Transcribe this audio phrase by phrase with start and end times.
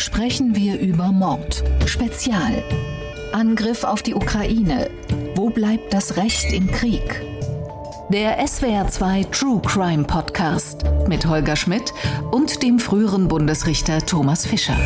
[0.00, 1.62] sprechen wir über Mord.
[1.86, 2.64] Spezial.
[3.32, 4.90] Angriff auf die Ukraine.
[5.34, 7.22] Wo bleibt das Recht im Krieg?
[8.08, 11.92] Der SWR2 True Crime Podcast mit Holger Schmidt
[12.30, 14.76] und dem früheren Bundesrichter Thomas Fischer.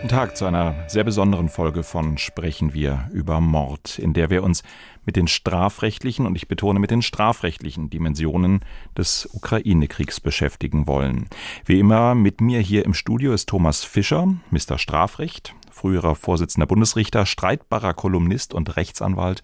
[0.00, 4.42] Guten Tag zu einer sehr besonderen Folge von Sprechen wir über Mord, in der wir
[4.42, 4.62] uns
[5.04, 8.60] mit den strafrechtlichen und ich betone mit den strafrechtlichen Dimensionen
[8.96, 11.28] des Ukraine-Kriegs beschäftigen wollen.
[11.66, 14.78] Wie immer mit mir hier im Studio ist Thomas Fischer, Mr.
[14.78, 19.42] Strafrecht, früherer Vorsitzender Bundesrichter, streitbarer Kolumnist und Rechtsanwalt.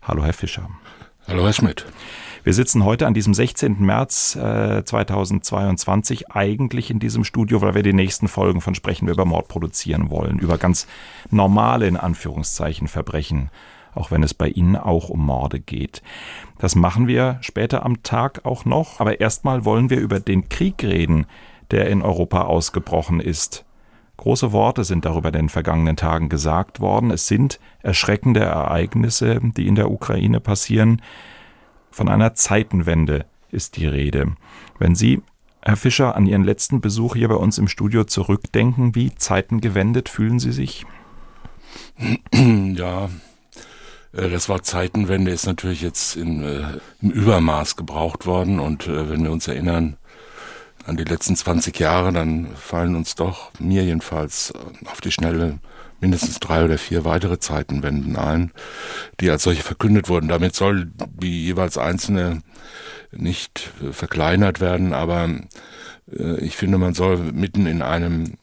[0.00, 0.70] Hallo, Herr Fischer.
[1.26, 1.84] Hallo, Herr Schmidt.
[2.48, 3.78] Wir sitzen heute an diesem 16.
[3.80, 9.12] März äh, 2022 eigentlich in diesem Studio, weil wir die nächsten Folgen von Sprechen wir
[9.12, 10.86] über Mord produzieren wollen, über ganz
[11.30, 13.50] normale, in Anführungszeichen, Verbrechen
[13.94, 16.00] auch wenn es bei Ihnen auch um Morde geht.
[16.58, 20.82] Das machen wir später am Tag auch noch, aber erstmal wollen wir über den Krieg
[20.82, 21.26] reden,
[21.70, 23.66] der in Europa ausgebrochen ist.
[24.16, 27.10] Große Worte sind darüber in den vergangenen Tagen gesagt worden.
[27.10, 31.02] Es sind erschreckende Ereignisse, die in der Ukraine passieren.
[31.90, 34.34] Von einer Zeitenwende ist die Rede.
[34.78, 35.22] Wenn Sie,
[35.62, 40.38] Herr Fischer, an Ihren letzten Besuch hier bei uns im Studio zurückdenken, wie zeitengewendet fühlen
[40.38, 40.84] Sie sich?
[42.32, 43.08] Ja,
[44.12, 49.10] äh, das Wort Zeitenwende ist natürlich jetzt in, äh, im Übermaß gebraucht worden und äh,
[49.10, 49.96] wenn wir uns erinnern
[50.86, 54.52] an die letzten 20 Jahre, dann fallen uns doch, mir jedenfalls,
[54.86, 55.58] auf die Schnelle
[56.00, 58.52] mindestens drei oder vier weitere Zeitenwenden ein,
[59.20, 60.28] die als solche verkündet wurden.
[60.28, 62.42] Damit soll die jeweils einzelne
[63.10, 65.28] nicht äh, verkleinert werden, aber
[66.12, 68.34] äh, ich finde, man soll mitten in einem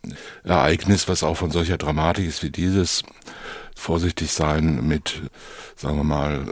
[0.43, 3.03] Ereignis, was auch von solcher Dramatik ist wie dieses,
[3.75, 5.21] vorsichtig sein mit,
[5.75, 6.45] sagen wir mal,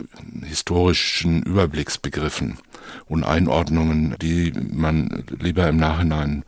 [0.44, 2.60] historischen Überblicksbegriffen
[3.06, 6.44] und Einordnungen, die man lieber im Nachhinein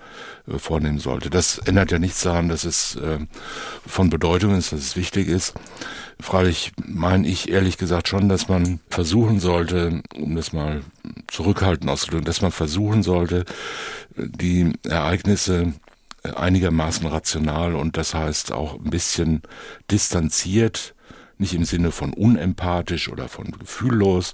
[0.48, 1.30] äh, vornehmen sollte.
[1.30, 3.20] Das ändert ja nichts daran, dass es äh,
[3.86, 5.54] von Bedeutung ist, dass es wichtig ist.
[6.20, 10.82] Freilich meine ich ehrlich gesagt schon, dass man versuchen sollte, um das mal
[11.28, 13.44] zurückhaltend auszudrücken, dass man versuchen sollte,
[14.16, 15.74] die Ereignisse
[16.24, 19.42] einigermaßen rational und das heißt auch ein bisschen
[19.92, 20.95] distanziert,
[21.40, 24.34] nicht im Sinne von unempathisch oder von gefühllos,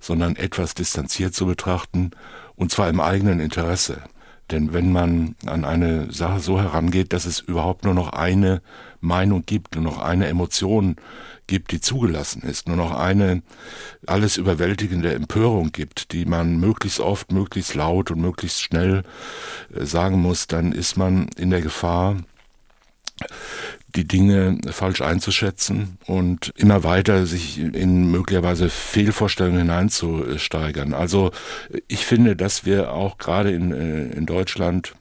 [0.00, 2.10] sondern etwas distanziert zu betrachten
[2.56, 4.02] und zwar im eigenen Interesse.
[4.50, 8.62] Denn wenn man an eine Sache so herangeht, dass es überhaupt nur noch eine
[9.00, 10.96] Meinung gibt, nur noch eine Emotion
[11.46, 13.42] gibt, die zugelassen ist, nur noch eine
[14.06, 19.04] alles überwältigende Empörung gibt, die man möglichst oft, möglichst laut und möglichst schnell
[19.74, 22.16] äh, sagen muss, dann ist man in der Gefahr,
[23.96, 30.94] die Dinge falsch einzuschätzen und immer weiter sich in möglicherweise Fehlvorstellungen hineinzusteigern.
[30.94, 31.30] Also
[31.88, 34.94] ich finde, dass wir auch gerade in, äh, in Deutschland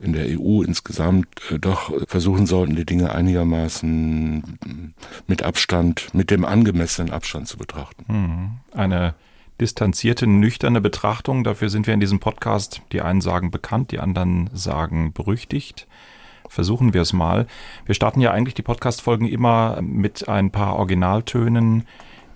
[0.00, 4.94] in der EU insgesamt äh, doch versuchen sollten, die Dinge einigermaßen
[5.26, 8.04] mit Abstand, mit dem angemessenen Abstand zu betrachten.
[8.08, 8.50] Mhm.
[8.78, 9.14] Eine
[9.60, 14.50] distanzierte, nüchterne Betrachtung, dafür sind wir in diesem Podcast, die einen sagen bekannt, die anderen
[14.52, 15.86] sagen berüchtigt
[16.54, 17.46] versuchen wir es mal.
[17.84, 21.86] Wir starten ja eigentlich die Podcast-Folgen immer mit ein paar Originaltönen,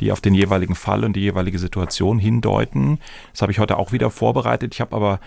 [0.01, 2.99] die auf den jeweiligen Fall und die jeweilige Situation hindeuten.
[3.33, 4.75] Das habe ich heute auch wieder vorbereitet.
[4.75, 5.21] Ich habe aber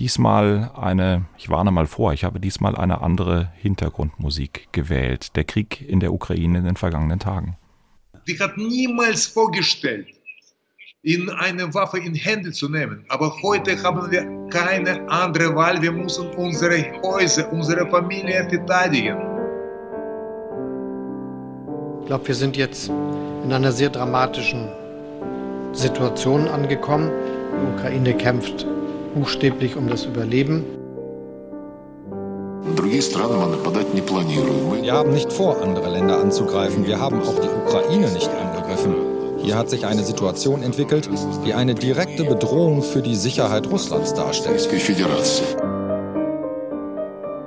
[0.00, 5.36] diesmal eine, ich warne mal vor, ich habe diesmal eine andere Hintergrundmusik gewählt.
[5.36, 7.56] Der Krieg in der Ukraine in den vergangenen Tagen.
[8.26, 10.08] Die hat niemals vorgestellt,
[11.04, 13.04] in eine Waffe in Hände zu nehmen.
[13.08, 15.80] Aber heute haben wir keine andere Wahl.
[15.82, 19.18] Wir müssen unsere Häuser, unsere Familie verteidigen.
[22.00, 24.66] Ich glaube, wir sind jetzt in einer sehr dramatischen
[25.72, 27.10] Situation angekommen.
[27.52, 28.66] Die Ukraine kämpft
[29.14, 30.64] buchstäblich um das Überleben.
[34.82, 36.86] Wir haben nicht vor, andere Länder anzugreifen.
[36.86, 39.03] Wir haben auch die Ukraine nicht angegriffen.
[39.44, 41.10] Hier hat sich eine Situation entwickelt,
[41.44, 44.66] die eine direkte Bedrohung für die Sicherheit Russlands darstellt.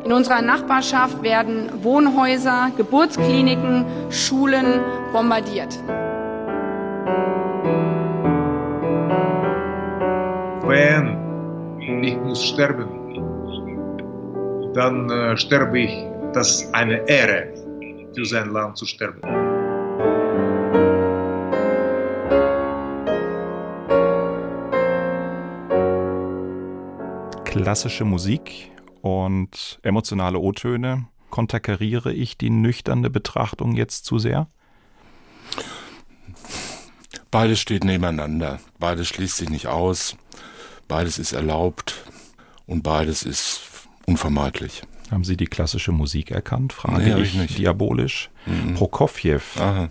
[0.06, 4.80] In unserer Nachbarschaft werden Wohnhäuser, Geburtskliniken, Schulen
[5.12, 5.76] bombardiert.
[10.68, 12.88] Wenn ich muss sterben,
[14.74, 16.06] dann äh, sterbe ich.
[16.34, 17.48] Das ist eine Ehre,
[18.14, 19.47] für sein Land zu sterben.
[27.68, 28.72] Klassische Musik
[29.02, 31.08] und emotionale O-Töne.
[31.30, 34.48] Konterkariere ich die nüchterne Betrachtung jetzt zu sehr?
[37.30, 38.62] Beides steht nebeneinander.
[38.80, 40.16] Beides schließt sich nicht aus.
[40.88, 42.06] Beides ist erlaubt
[42.68, 43.60] und beides ist
[44.06, 44.84] unvermeidlich.
[45.12, 46.72] Haben Sie die klassische Musik erkannt?
[46.72, 47.58] Frage Nee, ich ich nicht.
[47.58, 48.30] diabolisch.
[48.46, 48.76] Mhm.
[48.76, 49.90] Prokofjew Aha.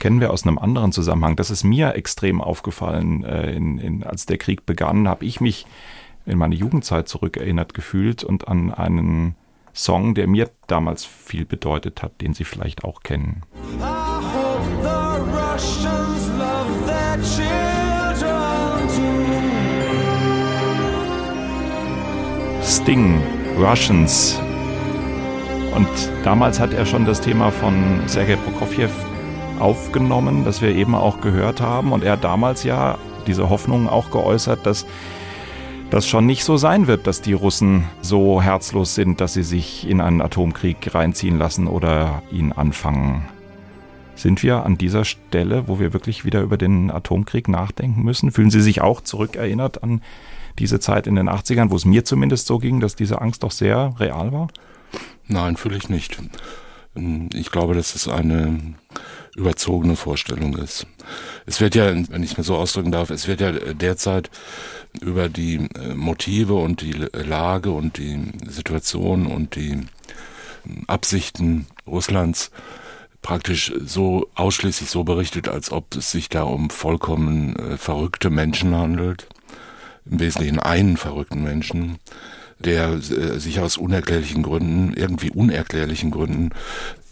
[0.00, 1.36] kennen wir aus einem anderen Zusammenhang.
[1.36, 3.24] Das ist mir extrem aufgefallen.
[3.24, 5.64] Äh, in, in, als der Krieg begann, habe ich mich
[6.26, 9.36] in meine Jugendzeit zurückerinnert gefühlt und an einen
[9.72, 13.42] Song, der mir damals viel bedeutet hat, den Sie vielleicht auch kennen.
[13.78, 13.82] I
[14.34, 14.88] hope the
[15.30, 19.26] Russians love their children too.
[22.62, 23.22] Sting,
[23.58, 24.40] Russians.
[25.74, 25.88] Und
[26.24, 28.88] damals hat er schon das Thema von Sergei Prokofjew
[29.60, 31.92] aufgenommen, das wir eben auch gehört haben.
[31.92, 32.96] Und er hat damals ja
[33.26, 34.86] diese Hoffnung auch geäußert, dass
[35.90, 39.88] das schon nicht so sein wird, dass die Russen so herzlos sind, dass sie sich
[39.88, 43.26] in einen Atomkrieg reinziehen lassen oder ihn anfangen.
[44.16, 48.32] Sind wir an dieser Stelle, wo wir wirklich wieder über den Atomkrieg nachdenken müssen?
[48.32, 50.00] Fühlen Sie sich auch zurückerinnert an
[50.58, 53.50] diese Zeit in den 80ern, wo es mir zumindest so ging, dass diese Angst doch
[53.50, 54.48] sehr real war?
[55.28, 56.18] Nein, fühle ich nicht.
[57.34, 58.74] Ich glaube, dass es eine
[59.36, 60.86] überzogene Vorstellung ist.
[61.44, 64.30] Es wird ja, wenn ich es mir so ausdrücken darf, es wird ja derzeit
[65.00, 69.82] über die äh, Motive und die Lage und die Situation und die
[70.86, 72.50] Absichten Russlands
[73.22, 78.74] praktisch so ausschließlich so berichtet, als ob es sich da um vollkommen äh, verrückte Menschen
[78.74, 79.28] handelt.
[80.08, 81.98] Im Wesentlichen einen verrückten Menschen,
[82.58, 86.50] der äh, sich aus unerklärlichen Gründen, irgendwie unerklärlichen Gründen,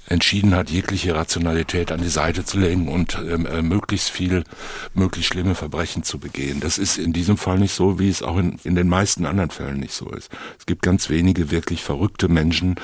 [0.06, 4.44] entschieden hat, jegliche Rationalität an die Seite zu legen und ähm, äh, möglichst viel,
[4.92, 6.60] möglichst schlimme Verbrechen zu begehen.
[6.60, 9.50] Das ist in diesem Fall nicht so, wie es auch in, in den meisten anderen
[9.50, 10.30] Fällen nicht so ist.
[10.58, 12.74] Es gibt ganz wenige wirklich verrückte Menschen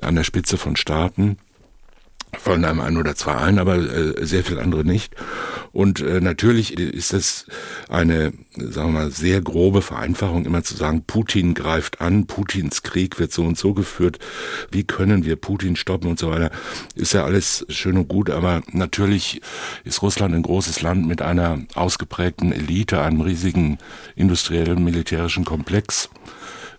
[0.00, 1.38] an der Spitze von Staaten,
[2.38, 5.14] von einem ein oder zwei ein, aber äh, sehr viel andere nicht.
[5.72, 7.46] Und äh, natürlich ist das
[7.88, 13.18] eine, sagen wir mal, sehr grobe Vereinfachung, immer zu sagen, Putin greift an, Putins Krieg
[13.18, 14.18] wird so und so geführt,
[14.70, 16.50] wie können wir Putin stoppen und so weiter.
[16.94, 19.40] Ist ja alles schön und gut, aber natürlich
[19.84, 23.78] ist Russland ein großes Land mit einer ausgeprägten Elite, einem riesigen
[24.14, 26.08] industriellen militärischen Komplex,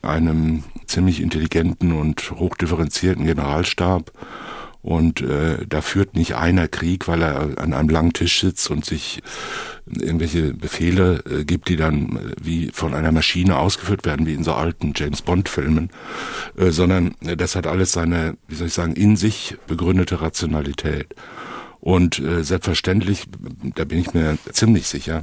[0.02, 4.12] einem ziemlich intelligenten und hochdifferenzierten Generalstab
[4.88, 8.86] und äh, da führt nicht einer Krieg, weil er an einem langen Tisch sitzt und
[8.86, 9.22] sich
[9.86, 14.46] irgendwelche Befehle äh, gibt, die dann äh, wie von einer Maschine ausgeführt werden, wie in
[14.46, 15.90] so alten James Bond-Filmen,
[16.56, 21.14] äh, sondern äh, das hat alles seine, wie soll ich sagen, in sich begründete Rationalität.
[21.82, 23.26] Und äh, selbstverständlich,
[23.76, 25.22] da bin ich mir ziemlich sicher,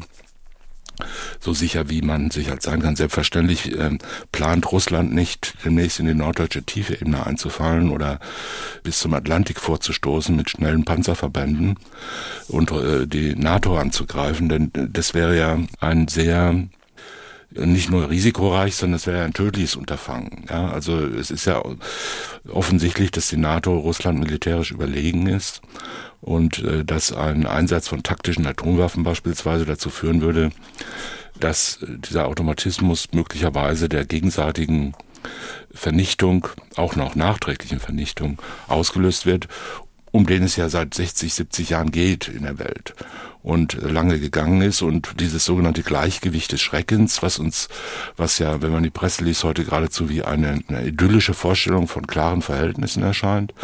[1.40, 2.96] so sicher wie man sich halt sein kann.
[2.96, 3.98] Selbstverständlich ähm,
[4.32, 8.20] plant Russland nicht, demnächst in die norddeutsche Tiefebene einzufallen oder
[8.82, 11.78] bis zum Atlantik vorzustoßen mit schnellen Panzerverbänden
[12.48, 16.54] und äh, die NATO anzugreifen, denn das wäre ja ein sehr
[17.56, 20.44] nicht nur risikoreich, sondern es wäre ein tödliches Unterfangen.
[20.48, 21.62] Ja, also es ist ja
[22.48, 25.60] offensichtlich, dass die NATO Russland militärisch überlegen ist
[26.20, 30.50] und äh, dass ein Einsatz von taktischen Atomwaffen beispielsweise dazu führen würde,
[31.38, 34.94] dass dieser Automatismus möglicherweise der gegenseitigen
[35.72, 39.48] Vernichtung, auch noch nachträglichen Vernichtung, ausgelöst wird,
[40.14, 42.94] um den es ja seit 60, 70 Jahren geht in der Welt
[43.42, 47.68] und lange gegangen ist und dieses sogenannte Gleichgewicht des Schreckens, was uns,
[48.16, 52.06] was ja, wenn man die Presse liest, heute geradezu wie eine, eine idyllische Vorstellung von
[52.06, 53.54] klaren Verhältnissen erscheint,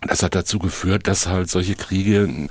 [0.00, 2.48] das hat dazu geführt, dass halt solche Kriege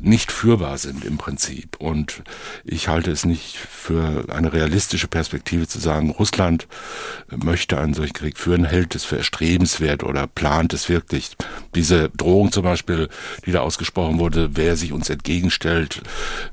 [0.00, 1.76] nicht führbar sind im Prinzip.
[1.78, 2.22] Und
[2.64, 6.66] ich halte es nicht für eine realistische Perspektive zu sagen, Russland
[7.34, 11.36] möchte einen solchen Krieg führen, hält es für erstrebenswert oder plant es wirklich.
[11.74, 13.08] Diese Drohung zum Beispiel,
[13.46, 16.02] die da ausgesprochen wurde, wer sich uns entgegenstellt,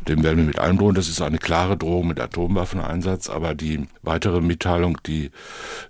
[0.08, 0.96] dem werden wir mit allem drohen.
[0.96, 5.32] Das ist eine klare Drohung mit Atomwaffeneinsatz, aber die weitere Mitteilung, die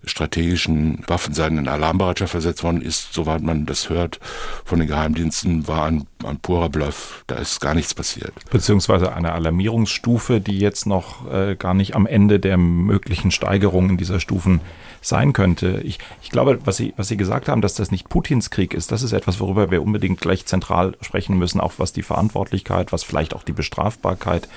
[0.03, 4.19] strategischen Waffen seien in Alarmbereitschaft versetzt worden ist, soweit man das hört
[4.63, 7.23] von den Geheimdiensten, war ein, ein purer Bluff.
[7.27, 8.33] Da ist gar nichts passiert.
[8.51, 14.19] Beziehungsweise eine Alarmierungsstufe, die jetzt noch äh, gar nicht am Ende der möglichen Steigerungen dieser
[14.19, 14.61] Stufen
[15.01, 15.81] sein könnte.
[15.83, 18.91] Ich, ich glaube, was Sie, was Sie gesagt haben, dass das nicht Putins Krieg ist,
[18.91, 23.03] das ist etwas, worüber wir unbedingt gleich zentral sprechen müssen, auch was die Verantwortlichkeit, was
[23.03, 24.47] vielleicht auch die Bestrafbarkeit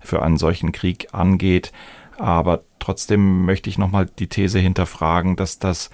[0.00, 1.72] für einen solchen Krieg angeht.
[2.18, 5.90] Aber trotzdem möchte ich nochmal die These hinterfragen, dass das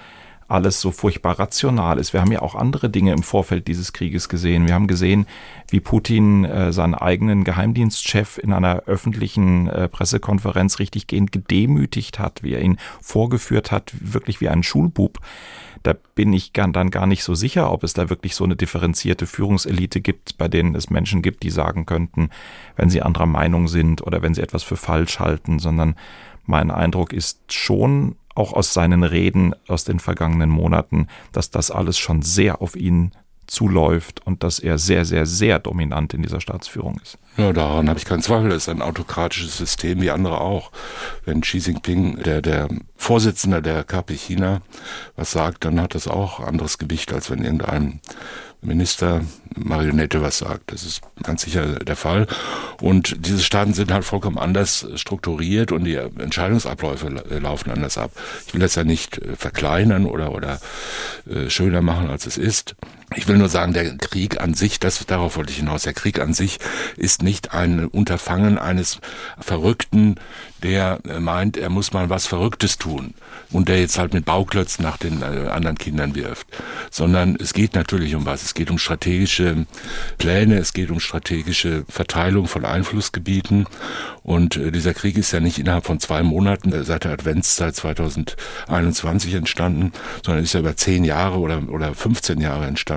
[0.49, 2.13] alles so furchtbar rational ist.
[2.13, 4.67] Wir haben ja auch andere Dinge im Vorfeld dieses Krieges gesehen.
[4.67, 5.27] Wir haben gesehen,
[5.69, 12.55] wie Putin äh, seinen eigenen Geheimdienstchef in einer öffentlichen äh, Pressekonferenz richtiggehend gedemütigt hat, wie
[12.55, 15.19] er ihn vorgeführt hat, wirklich wie ein Schulbub.
[15.83, 19.27] Da bin ich dann gar nicht so sicher, ob es da wirklich so eine differenzierte
[19.27, 22.31] Führungselite gibt, bei denen es Menschen gibt, die sagen könnten,
[22.75, 25.95] wenn sie anderer Meinung sind oder wenn sie etwas für falsch halten, sondern
[26.45, 31.99] mein Eindruck ist schon auch aus seinen Reden aus den vergangenen Monaten, dass das alles
[31.99, 33.13] schon sehr auf ihn
[33.47, 37.19] zuläuft und dass er sehr, sehr, sehr dominant in dieser Staatsführung ist.
[37.37, 38.49] Ja, daran habe ich keinen Zweifel.
[38.49, 40.73] Das ist ein autokratisches System wie andere auch.
[41.25, 44.63] Wenn Xi Jinping, der, der Vorsitzende der KP China,
[45.15, 48.01] was sagt, dann hat das auch anderes Gewicht, als wenn irgendein
[48.63, 49.23] Minister
[49.57, 50.73] Marionette was sagt.
[50.73, 52.27] Das ist ganz sicher der Fall.
[52.81, 57.09] Und diese Staaten sind halt vollkommen anders strukturiert und die Entscheidungsabläufe
[57.41, 58.11] laufen anders ab.
[58.47, 60.61] Ich will das ja nicht äh, verkleinern oder, oder
[61.29, 62.75] äh, schöner machen, als es ist.
[63.15, 66.19] Ich will nur sagen, der Krieg an sich, das, darauf wollte ich hinaus, der Krieg
[66.19, 66.59] an sich
[66.97, 68.99] ist nicht ein Unterfangen eines
[69.39, 70.17] Verrückten,
[70.63, 73.15] der äh, meint, er muss mal was Verrücktes tun
[73.53, 76.49] und der jetzt halt mit Bauklötzen nach den äh, anderen Kindern wirft,
[76.91, 78.43] sondern es geht natürlich um was.
[78.43, 79.67] Es geht um strategische
[80.19, 83.67] Pläne, es geht um strategische Verteilung von Einflussgebieten.
[84.25, 89.35] Und äh, dieser Krieg ist ja nicht innerhalb von zwei Monaten seit der Adventszeit 2021
[89.35, 89.93] entstanden,
[90.25, 92.96] sondern ist ja über zehn Jahre oder, oder 15 Jahre entstanden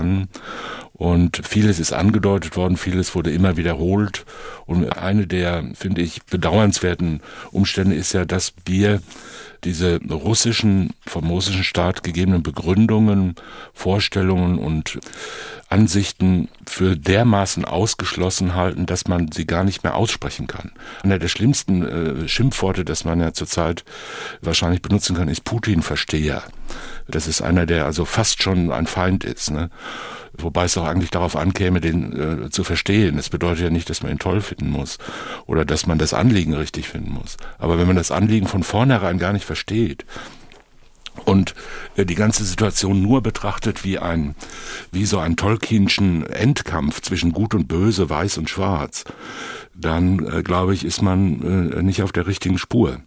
[1.00, 4.26] und vieles ist angedeutet worden, vieles wurde immer wiederholt.
[4.66, 9.02] Und eine der, finde ich, bedauernswerten Umstände ist ja, dass wir
[9.64, 13.36] diese russischen, vom russischen Staat gegebenen Begründungen,
[13.74, 15.00] Vorstellungen und
[15.70, 20.72] Ansichten für dermaßen ausgeschlossen halten, dass man sie gar nicht mehr aussprechen kann.
[21.04, 23.86] Einer der schlimmsten äh, Schimpfworte, das man ja zurzeit
[24.42, 26.44] wahrscheinlich benutzen kann, ist Putin-Versteher.
[27.10, 29.52] Das ist einer, der also fast schon ein Feind ist.
[29.52, 29.70] Ne?
[30.38, 33.18] Wobei es auch eigentlich darauf ankäme, den äh, zu verstehen.
[33.18, 34.98] Das bedeutet ja nicht, dass man ihn toll finden muss
[35.46, 37.38] oder dass man das Anliegen richtig finden muss.
[37.58, 40.06] Aber wenn man das Anliegen von vornherein gar nicht versteht,
[41.26, 41.54] und
[41.96, 44.36] äh, die ganze Situation nur betrachtet wie ein,
[44.92, 49.04] wie so ein Tolkienschen Endkampf zwischen Gut und Böse, Weiß und Schwarz,
[49.76, 53.00] dann äh, glaube ich, ist man äh, nicht auf der richtigen Spur.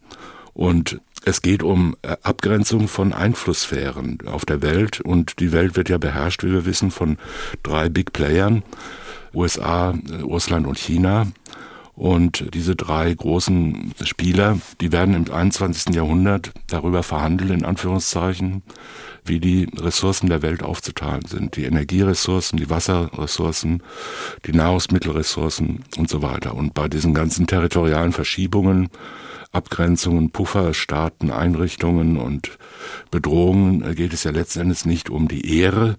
[0.53, 5.89] Und es geht um äh, Abgrenzung von Einflusssphären auf der Welt und die Welt wird
[5.89, 7.19] ja beherrscht, wie wir wissen, von
[7.63, 8.63] drei Big Playern,
[9.35, 11.27] USA, äh, Russland und China.
[11.95, 15.95] Und diese drei großen Spieler, die werden im 21.
[15.95, 18.63] Jahrhundert darüber verhandeln, in Anführungszeichen,
[19.27, 21.55] wie die Ressourcen der Welt aufzuteilen sind.
[21.57, 23.83] Die Energieressourcen, die Wasserressourcen,
[24.47, 26.55] die Nahrungsmittelressourcen und so weiter.
[26.55, 28.89] Und bei diesen ganzen territorialen Verschiebungen
[29.53, 32.59] Abgrenzungen, Pufferstaaten, Einrichtungen und
[33.11, 35.99] Bedrohungen äh, geht es ja letztendlich nicht um die Ehre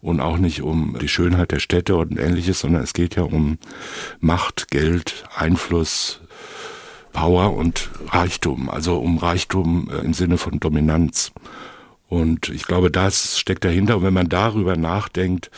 [0.00, 3.58] und auch nicht um die Schönheit der Städte und ähnliches, sondern es geht ja um
[4.20, 6.20] Macht, Geld, Einfluss,
[7.12, 11.32] Power und Reichtum, also um Reichtum äh, im Sinne von Dominanz.
[12.08, 13.96] Und ich glaube, das steckt dahinter.
[13.96, 15.50] Und wenn man darüber nachdenkt,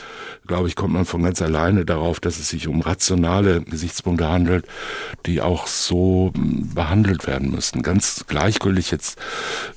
[0.47, 4.67] glaube ich, kommt man von ganz alleine darauf, dass es sich um rationale Gesichtspunkte handelt,
[5.27, 7.83] die auch so hm, behandelt werden müssten.
[7.83, 9.19] Ganz gleichgültig jetzt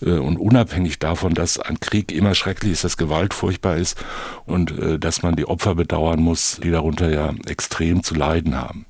[0.02, 3.98] äh, und unabhängig davon, dass ein Krieg immer schrecklich ist, dass Gewalt furchtbar ist
[4.46, 8.86] und äh, dass man die Opfer bedauern muss, die darunter ja extrem zu leiden haben.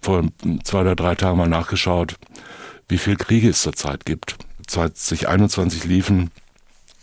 [0.00, 0.24] Vor
[0.64, 2.16] zwei oder drei Tagen mal nachgeschaut,
[2.88, 4.36] wie viel Kriege es zurzeit gibt.
[4.66, 6.30] 2021 liefen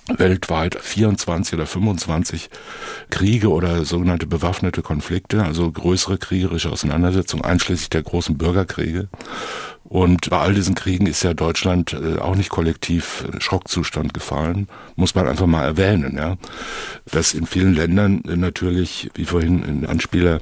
[0.08, 2.50] weltweit 24 oder 25
[3.10, 9.08] Kriege oder sogenannte bewaffnete Konflikte, also größere kriegerische Auseinandersetzungen, einschließlich der großen Bürgerkriege.
[9.84, 15.14] Und bei all diesen Kriegen ist ja Deutschland äh, auch nicht kollektiv Schockzustand gefallen, muss
[15.14, 16.38] man einfach mal erwähnen, ja.
[17.12, 20.40] Dass in vielen Ländern natürlich, wie vorhin in Anspieler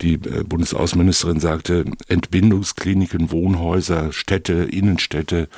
[0.00, 5.48] die äh, Bundesaußenministerin sagte, Entbindungskliniken, Wohnhäuser, Städte, Innenstädte,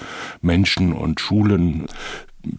[0.41, 1.89] Menschen und Schulen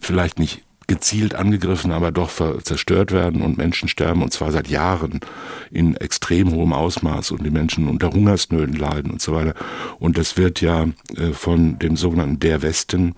[0.00, 0.62] vielleicht nicht
[0.92, 2.30] gezielt angegriffen, aber doch
[2.62, 5.20] zerstört werden und Menschen sterben und zwar seit Jahren
[5.70, 9.54] in extrem hohem Ausmaß und die Menschen unter Hungersnöten leiden und so weiter.
[9.98, 10.84] Und das wird ja
[11.16, 13.14] äh, von dem sogenannten Der Westen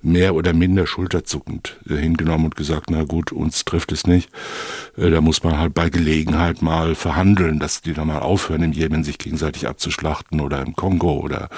[0.00, 4.30] mehr oder minder schulterzuckend äh, hingenommen und gesagt, na gut, uns trifft es nicht.
[4.96, 8.72] Äh, da muss man halt bei Gelegenheit mal verhandeln, dass die da mal aufhören, im
[8.72, 11.50] Jemen sich gegenseitig abzuschlachten oder im Kongo oder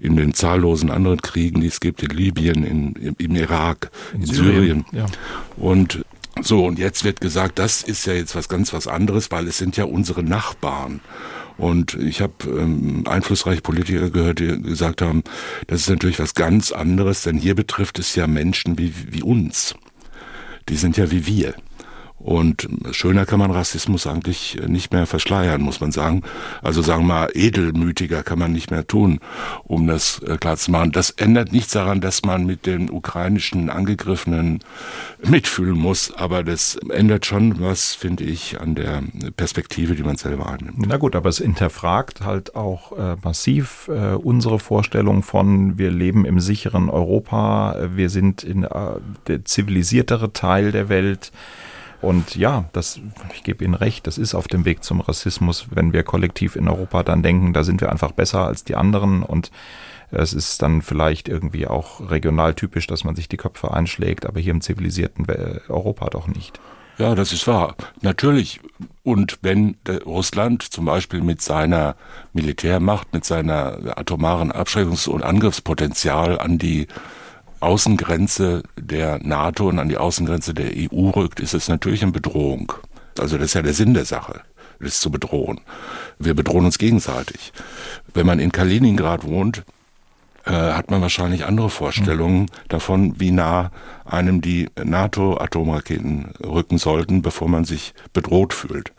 [0.00, 4.26] in den zahllosen anderen Kriegen, die es gibt, in Libyen, in, im Irak, in, in
[4.26, 4.52] Syrien.
[4.54, 4.84] Syrien.
[4.92, 5.01] Ja.
[5.56, 6.04] Und
[6.40, 9.58] so, und jetzt wird gesagt, das ist ja jetzt was ganz was anderes, weil es
[9.58, 11.00] sind ja unsere Nachbarn.
[11.58, 15.22] Und ich habe ähm, einflussreiche Politiker gehört, die gesagt haben,
[15.66, 19.74] das ist natürlich was ganz anderes, denn hier betrifft es ja Menschen wie, wie uns.
[20.68, 21.54] Die sind ja wie wir.
[22.22, 26.22] Und schöner kann man Rassismus eigentlich nicht mehr verschleiern, muss man sagen.
[26.62, 29.18] Also sagen wir mal, edelmütiger kann man nicht mehr tun,
[29.64, 30.92] um das äh, klar zu machen.
[30.92, 34.60] Das ändert nichts daran, dass man mit den ukrainischen Angegriffenen
[35.24, 39.02] mitfühlen muss, aber das ändert schon was, finde ich, an der
[39.36, 40.86] Perspektive, die man selber annimmt.
[40.86, 46.24] Na gut, aber es hinterfragt halt auch äh, massiv äh, unsere Vorstellung von, wir leben
[46.24, 48.68] im sicheren Europa, äh, wir sind in äh,
[49.26, 51.32] der zivilisiertere Teil der Welt.
[52.02, 53.00] Und ja, das,
[53.32, 56.68] ich gebe Ihnen recht, das ist auf dem Weg zum Rassismus, wenn wir kollektiv in
[56.68, 59.50] Europa dann denken, da sind wir einfach besser als die anderen und
[60.10, 64.40] es ist dann vielleicht irgendwie auch regional typisch, dass man sich die Köpfe einschlägt, aber
[64.40, 65.26] hier im zivilisierten
[65.68, 66.60] Europa doch nicht.
[66.98, 67.74] Ja, das ist wahr.
[68.02, 68.60] Natürlich.
[69.02, 71.96] Und wenn Russland zum Beispiel mit seiner
[72.34, 76.88] Militärmacht, mit seiner atomaren Abschreckungs- und Angriffspotenzial an die
[77.62, 82.72] Außengrenze der NATO und an die Außengrenze der EU rückt, ist es natürlich eine Bedrohung.
[83.18, 84.40] Also das ist ja der Sinn der Sache,
[84.80, 85.60] das zu bedrohen.
[86.18, 87.52] Wir bedrohen uns gegenseitig.
[88.14, 89.64] Wenn man in Kaliningrad wohnt,
[90.44, 93.70] äh, hat man wahrscheinlich andere Vorstellungen davon, wie nah
[94.04, 98.92] einem die NATO-Atomraketen rücken sollten, bevor man sich bedroht fühlt.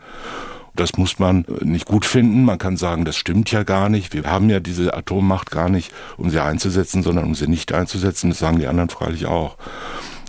[0.74, 2.44] Das muss man nicht gut finden.
[2.44, 4.12] Man kann sagen, das stimmt ja gar nicht.
[4.12, 8.30] Wir haben ja diese Atommacht gar nicht, um sie einzusetzen, sondern um sie nicht einzusetzen.
[8.30, 9.56] Das sagen die anderen freilich auch.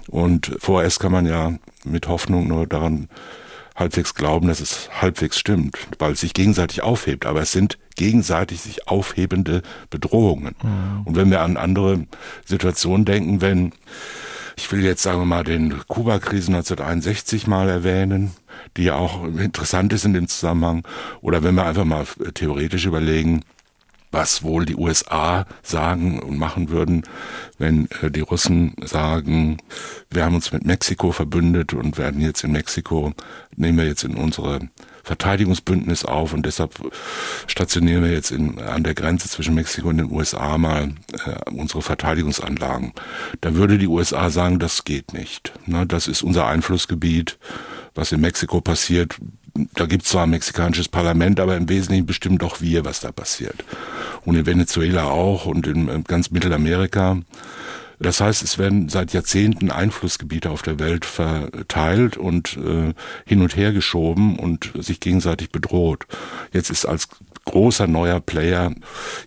[0.08, 3.10] Und vorerst kann man ja mit Hoffnung nur daran
[3.76, 7.26] halbwegs glauben, dass es halbwegs stimmt, weil es sich gegenseitig aufhebt.
[7.26, 10.56] Aber es sind gegenseitig sich aufhebende Bedrohungen.
[10.62, 11.02] Mhm.
[11.06, 12.06] Und wenn wir an andere
[12.46, 13.74] Situationen denken, wenn
[14.58, 18.32] ich will jetzt sagen wir mal den Kuba-Krisen 1961 mal erwähnen,
[18.78, 20.86] die ja auch interessant ist in dem Zusammenhang.
[21.22, 23.44] Oder wenn wir einfach mal theoretisch überlegen,
[24.16, 27.04] was wohl die USA sagen und machen würden,
[27.58, 29.58] wenn äh, die Russen sagen,
[30.10, 33.14] wir haben uns mit Mexiko verbündet und werden jetzt in Mexiko,
[33.58, 34.70] nehmen wir jetzt in unsere
[35.04, 36.74] Verteidigungsbündnis auf und deshalb
[37.46, 40.94] stationieren wir jetzt in, an der Grenze zwischen Mexiko und den USA mal
[41.26, 42.94] äh, unsere Verteidigungsanlagen.
[43.42, 45.54] Da würde die USA sagen, das geht nicht.
[45.66, 47.38] Ne, das ist unser Einflussgebiet.
[47.96, 49.16] Was in Mexiko passiert,
[49.74, 53.12] da gibt es zwar ein mexikanisches Parlament, aber im Wesentlichen bestimmen doch wir, was da
[53.12, 53.64] passiert.
[54.26, 57.18] Und in Venezuela auch und in ganz Mittelamerika.
[58.00, 62.94] Das heißt, es werden seit Jahrzehnten Einflussgebiete auf der Welt verteilt und äh,
[63.26, 66.06] hin und her geschoben und sich gegenseitig bedroht.
[66.52, 67.08] Jetzt ist als
[67.46, 68.72] großer neuer Player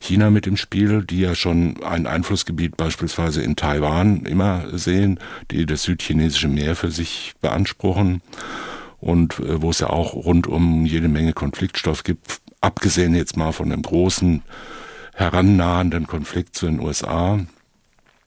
[0.01, 5.19] China mit im Spiel, die ja schon ein Einflussgebiet beispielsweise in Taiwan immer sehen,
[5.51, 8.21] die das südchinesische Meer für sich beanspruchen
[9.01, 13.53] und äh, wo es ja auch rund um jede Menge Konfliktstoff gibt, abgesehen jetzt mal
[13.53, 14.43] von einem großen
[15.15, 17.41] herannahenden Konflikt zu den USA.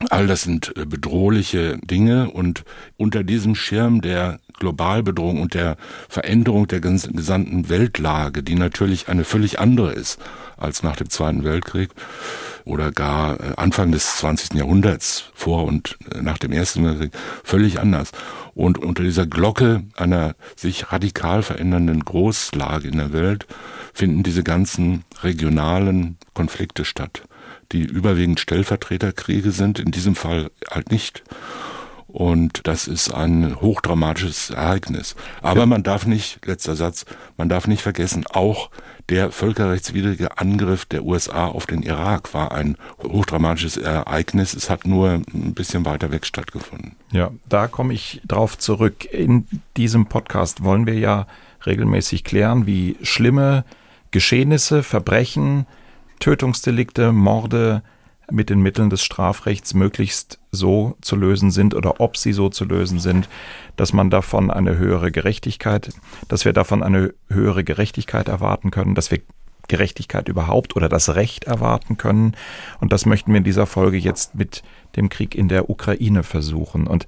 [0.09, 2.63] All das sind äh, bedrohliche Dinge und
[2.97, 5.75] unter diesem Schirm der Globalbedrohung und der
[6.07, 10.19] Veränderung der gesamten Weltlage, die natürlich eine völlig andere ist
[10.57, 11.89] als nach dem Zweiten Weltkrieg
[12.63, 14.53] oder gar äh, Anfang des 20.
[14.53, 17.11] Jahrhunderts vor und äh, nach dem Ersten Weltkrieg,
[17.43, 18.11] völlig anders.
[18.53, 23.47] Und unter dieser Glocke einer sich radikal verändernden Großlage in der Welt
[23.93, 27.23] finden diese ganzen regionalen Konflikte statt
[27.71, 31.23] die überwiegend Stellvertreterkriege sind, in diesem Fall halt nicht.
[32.11, 35.15] Und das ist ein hochdramatisches Ereignis.
[35.41, 37.05] Aber man darf nicht, letzter Satz,
[37.37, 38.69] man darf nicht vergessen, auch
[39.09, 44.53] der völkerrechtswidrige Angriff der USA auf den Irak war ein hochdramatisches Ereignis.
[44.53, 46.95] Es hat nur ein bisschen weiter weg stattgefunden.
[47.11, 49.05] Ja, da komme ich drauf zurück.
[49.05, 51.27] In diesem Podcast wollen wir ja
[51.65, 53.63] regelmäßig klären, wie schlimme
[54.11, 55.65] Geschehnisse, Verbrechen,
[56.21, 57.83] Tötungsdelikte, Morde
[58.31, 62.63] mit den Mitteln des Strafrechts möglichst so zu lösen sind oder ob sie so zu
[62.63, 63.27] lösen sind,
[63.75, 65.93] dass man davon eine höhere Gerechtigkeit,
[66.29, 69.19] dass wir davon eine höhere Gerechtigkeit erwarten können, dass wir
[69.67, 72.35] Gerechtigkeit überhaupt oder das Recht erwarten können.
[72.79, 74.63] Und das möchten wir in dieser Folge jetzt mit
[74.95, 76.87] dem Krieg in der Ukraine versuchen.
[76.87, 77.07] Und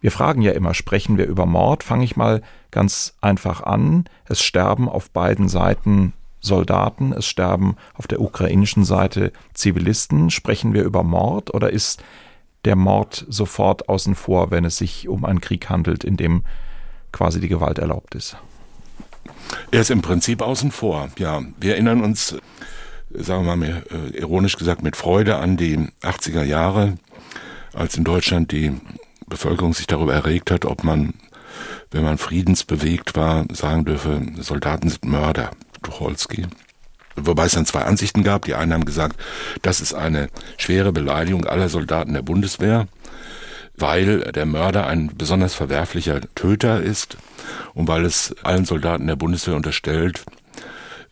[0.00, 1.84] wir fragen ja immer, sprechen wir über Mord?
[1.84, 4.04] Fange ich mal ganz einfach an.
[4.26, 10.28] Es sterben auf beiden Seiten Soldaten, es sterben auf der ukrainischen Seite Zivilisten.
[10.28, 12.02] Sprechen wir über Mord oder ist
[12.64, 16.44] der Mord sofort außen vor, wenn es sich um einen Krieg handelt, in dem
[17.12, 18.36] quasi die Gewalt erlaubt ist?
[19.70, 21.42] Er ist im Prinzip außen vor, ja.
[21.58, 22.36] Wir erinnern uns,
[23.10, 26.98] sagen wir mal äh, ironisch gesagt, mit Freude an die 80er Jahre,
[27.72, 28.72] als in Deutschland die
[29.26, 31.14] Bevölkerung sich darüber erregt hat, ob man,
[31.90, 35.50] wenn man friedensbewegt war, sagen dürfe, Soldaten sind Mörder.
[35.82, 36.46] Tucholsky.
[37.16, 38.44] Wobei es dann zwei Ansichten gab.
[38.44, 39.20] Die einen haben gesagt,
[39.62, 42.88] das ist eine schwere Beleidigung aller Soldaten der Bundeswehr,
[43.76, 47.16] weil der Mörder ein besonders verwerflicher Töter ist.
[47.74, 50.24] und weil es allen Soldaten der Bundeswehr unterstellt,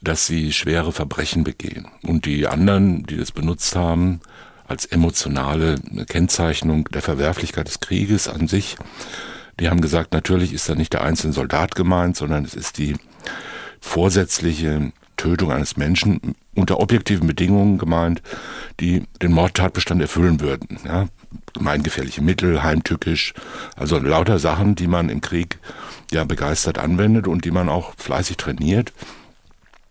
[0.01, 1.89] dass sie schwere Verbrechen begehen.
[2.03, 4.21] Und die anderen, die das benutzt haben,
[4.67, 8.77] als emotionale Kennzeichnung der Verwerflichkeit des Krieges an sich,
[9.59, 12.95] die haben gesagt, natürlich ist da nicht der einzelne Soldat gemeint, sondern es ist die
[13.81, 18.23] vorsätzliche Tötung eines Menschen unter objektiven Bedingungen gemeint,
[18.81, 20.79] die den Mordtatbestand erfüllen würden.
[20.85, 21.09] Ja,
[21.53, 23.35] gemeingefährliche Mittel, heimtückisch,
[23.77, 25.59] also lauter Sachen, die man im Krieg
[26.11, 28.93] ja begeistert anwendet und die man auch fleißig trainiert.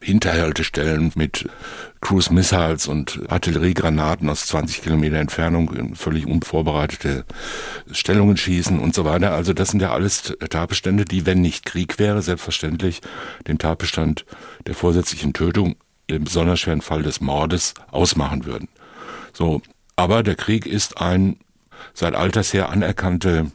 [0.01, 1.49] Hinterhaltestellen mit
[1.99, 7.25] Cruise Missiles und Artilleriegranaten aus 20 Kilometer Entfernung in völlig unvorbereitete
[7.91, 9.33] Stellungen schießen und so weiter.
[9.33, 13.01] Also das sind ja alles Tatbestände, die, wenn nicht Krieg wäre, selbstverständlich
[13.47, 14.25] den Tatbestand
[14.67, 15.75] der vorsätzlichen Tötung
[16.07, 18.69] im besonders schweren Fall des Mordes ausmachen würden.
[19.33, 19.61] So.
[19.95, 21.35] Aber der Krieg ist ein
[21.93, 23.51] seit alters her anerkannte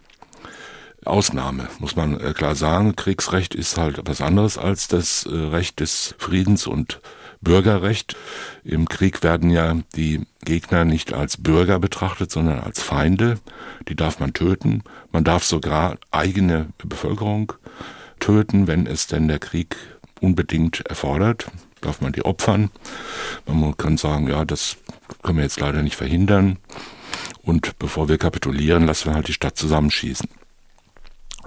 [1.05, 2.97] Ausnahme, muss man äh, klar sagen.
[2.97, 7.01] Kriegsrecht ist halt was anderes als das äh, Recht des Friedens und
[7.41, 8.17] Bürgerrecht.
[8.65, 13.39] Im Krieg werden ja die Gegner nicht als Bürger betrachtet, sondern als Feinde.
[13.89, 14.83] Die darf man töten.
[15.13, 17.53] Man darf sogar eigene Bevölkerung
[18.19, 19.77] töten, wenn es denn der Krieg
[20.21, 21.47] unbedingt erfordert.
[21.83, 22.71] Darf man die opfern.
[23.47, 24.79] Man kann sagen, ja, das
[25.23, 26.59] können wir jetzt leider nicht verhindern.
[27.43, 30.29] Und bevor wir kapitulieren, lassen wir halt die Stadt zusammenschießen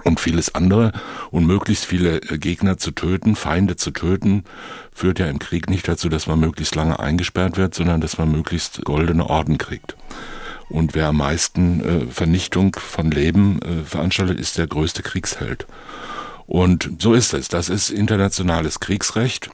[0.04, 0.92] und vieles andere
[1.30, 4.44] und möglichst viele äh, Gegner zu töten, Feinde zu töten,
[4.92, 8.30] führt ja im Krieg nicht dazu, dass man möglichst lange eingesperrt wird, sondern dass man
[8.30, 9.96] möglichst goldene Orden kriegt.
[10.68, 15.66] Und wer am meisten äh, Vernichtung von Leben äh, veranstaltet, ist der größte Kriegsheld.
[16.46, 17.48] Und so ist es.
[17.48, 19.50] Das ist internationales Kriegsrecht.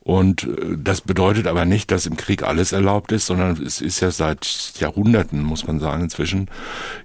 [0.00, 4.10] Und das bedeutet aber nicht, dass im Krieg alles erlaubt ist, sondern es ist ja
[4.10, 6.50] seit Jahrhunderten, muss man sagen, inzwischen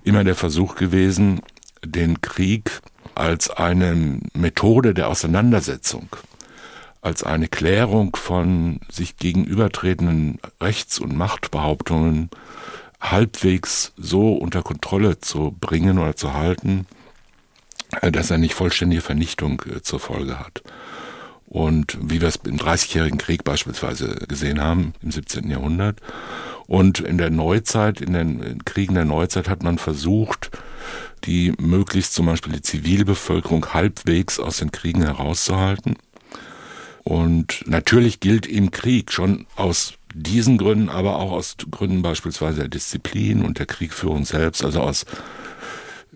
[0.05, 1.41] immer der Versuch gewesen,
[1.83, 2.81] den Krieg
[3.15, 6.09] als eine Methode der Auseinandersetzung,
[7.01, 12.29] als eine Klärung von sich gegenübertretenden Rechts- und Machtbehauptungen
[12.99, 16.87] halbwegs so unter Kontrolle zu bringen oder zu halten,
[18.01, 20.63] äh, dass er nicht vollständige Vernichtung äh, zur Folge hat.
[21.45, 25.49] Und wie wir es im Dreißigjährigen Krieg beispielsweise gesehen haben, im 17.
[25.51, 25.99] Jahrhundert.
[26.65, 30.49] Und in der Neuzeit, in den Kriegen der Neuzeit hat man versucht,
[31.25, 35.95] die möglichst zum Beispiel die Zivilbevölkerung halbwegs aus den Kriegen herauszuhalten.
[37.03, 42.69] Und natürlich gilt im Krieg schon aus diesen Gründen, aber auch aus Gründen beispielsweise der
[42.69, 45.05] Disziplin und der Kriegführung selbst, also aus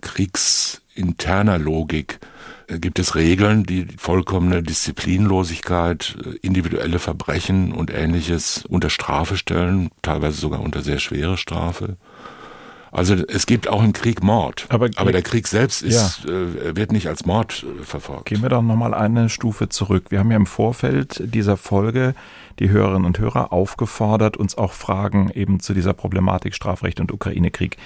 [0.00, 2.20] kriegsinterner Logik,
[2.68, 9.90] äh, gibt es Regeln, die vollkommene Disziplinlosigkeit, äh, individuelle Verbrechen und ähnliches unter Strafe stellen,
[10.02, 11.96] teilweise sogar unter sehr schwere Strafe.
[12.90, 16.30] Also es gibt auch im Krieg Mord, aber, aber der Krieg selbst ist, ja.
[16.30, 18.26] äh, wird nicht als Mord äh, verfolgt.
[18.26, 20.06] Gehen wir doch nochmal eine Stufe zurück.
[20.10, 22.14] Wir haben ja im Vorfeld dieser Folge
[22.58, 27.76] die Hörerinnen und Hörer aufgefordert, uns auch Fragen eben zu dieser Problematik Strafrecht und Ukraine-Krieg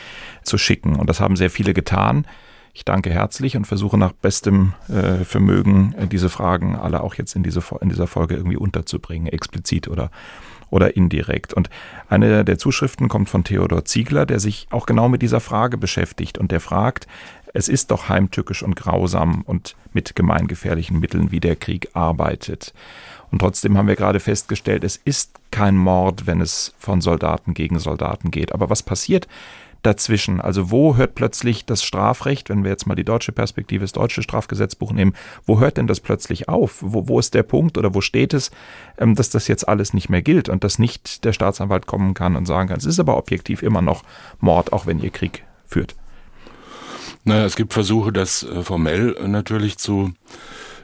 [0.42, 0.96] zu schicken.
[0.96, 2.26] Und das haben sehr viele getan.
[2.74, 7.36] Ich danke herzlich und versuche nach bestem äh, Vermögen äh, diese Fragen alle auch jetzt
[7.36, 10.10] in, diese, in dieser Folge irgendwie unterzubringen, explizit oder
[10.72, 11.52] oder indirekt.
[11.52, 11.70] Und
[12.08, 16.38] eine der Zuschriften kommt von Theodor Ziegler, der sich auch genau mit dieser Frage beschäftigt
[16.38, 17.06] und der fragt,
[17.54, 22.72] es ist doch heimtückisch und grausam und mit gemeingefährlichen Mitteln, wie der Krieg arbeitet.
[23.30, 27.78] Und trotzdem haben wir gerade festgestellt, es ist kein Mord, wenn es von Soldaten gegen
[27.78, 28.52] Soldaten geht.
[28.52, 29.28] Aber was passiert,
[29.82, 30.40] dazwischen?
[30.40, 34.22] Also wo hört plötzlich das Strafrecht, wenn wir jetzt mal die deutsche Perspektive, das deutsche
[34.22, 35.14] Strafgesetzbuch nehmen,
[35.46, 36.78] wo hört denn das plötzlich auf?
[36.80, 38.50] Wo, wo ist der Punkt oder wo steht es,
[38.98, 42.36] ähm, dass das jetzt alles nicht mehr gilt und dass nicht der Staatsanwalt kommen kann
[42.36, 44.02] und sagen kann, es ist aber objektiv immer noch
[44.40, 45.94] Mord, auch wenn ihr Krieg führt?
[47.24, 50.12] Naja, es gibt Versuche, das äh, formell natürlich zu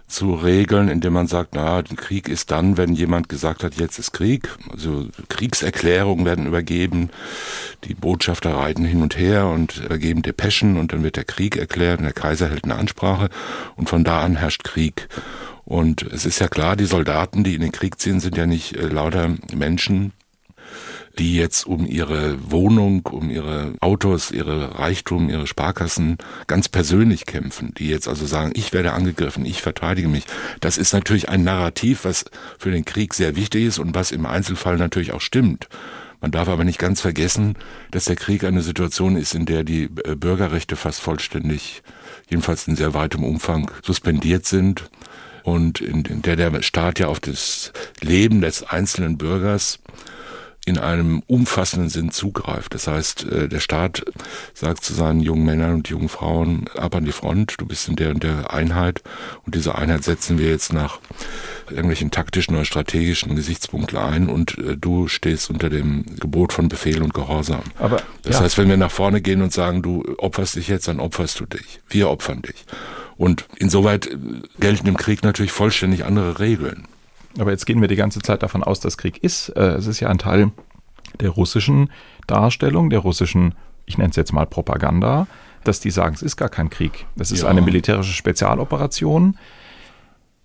[0.08, 4.12] zu regeln, indem man sagt, na, Krieg ist dann, wenn jemand gesagt hat, jetzt ist
[4.12, 4.48] Krieg.
[4.72, 7.10] Also Kriegserklärungen werden übergeben,
[7.84, 11.98] die Botschafter reiten hin und her und übergeben Depeschen und dann wird der Krieg erklärt
[11.98, 13.28] und der Kaiser hält eine Ansprache
[13.76, 15.08] und von da an herrscht Krieg.
[15.64, 18.74] Und es ist ja klar, die Soldaten, die in den Krieg ziehen, sind ja nicht
[18.74, 20.12] äh, lauter Menschen,
[21.18, 27.74] die jetzt um ihre Wohnung, um ihre Autos, ihre Reichtum, ihre Sparkassen ganz persönlich kämpfen,
[27.76, 30.24] die jetzt also sagen, ich werde angegriffen, ich verteidige mich.
[30.60, 32.24] Das ist natürlich ein Narrativ, was
[32.58, 35.68] für den Krieg sehr wichtig ist und was im Einzelfall natürlich auch stimmt.
[36.20, 37.54] Man darf aber nicht ganz vergessen,
[37.90, 41.82] dass der Krieg eine Situation ist, in der die äh, Bürgerrechte fast vollständig,
[42.28, 44.90] jedenfalls in sehr weitem Umfang, suspendiert sind
[45.44, 49.78] und in, der der Staat ja auf das Leben des einzelnen Bürgers
[50.68, 52.74] in einem umfassenden Sinn zugreift.
[52.74, 54.04] Das heißt, äh, der Staat
[54.54, 57.96] sagt zu seinen jungen Männern und jungen Frauen, ab an die Front, du bist in
[57.96, 59.02] der und der Einheit
[59.44, 61.00] und diese Einheit setzen wir jetzt nach
[61.68, 67.02] irgendwelchen taktischen oder strategischen Gesichtspunkten ein und äh, du stehst unter dem Gebot von Befehl
[67.02, 67.62] und Gehorsam.
[67.78, 68.42] Aber das ja.
[68.42, 71.46] heißt, wenn wir nach vorne gehen und sagen, du opferst dich jetzt, dann opferst du
[71.46, 71.80] dich.
[71.88, 72.64] Wir opfern dich.
[73.16, 74.16] Und insoweit äh,
[74.60, 76.86] gelten im Krieg natürlich vollständig andere Regeln.
[77.38, 79.50] Aber jetzt gehen wir die ganze Zeit davon aus, dass Krieg ist.
[79.50, 80.50] Äh, Es ist ja ein Teil
[81.20, 81.90] der russischen
[82.26, 83.54] Darstellung, der russischen,
[83.86, 85.26] ich nenne es jetzt mal Propaganda,
[85.64, 87.06] dass die sagen, es ist gar kein Krieg.
[87.16, 87.48] Das ist Ja.
[87.48, 89.36] eine militärische Spezialoperation.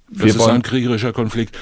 [0.09, 1.57] Das ist ein kriegerischer Konflikt.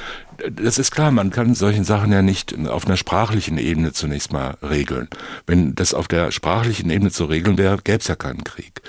[0.52, 4.58] Das ist klar, man kann solchen Sachen ja nicht auf einer sprachlichen Ebene zunächst mal
[4.62, 5.08] regeln.
[5.48, 8.82] Wenn das auf der sprachlichen Ebene zu regeln wäre, gäbe es ja keinen Krieg.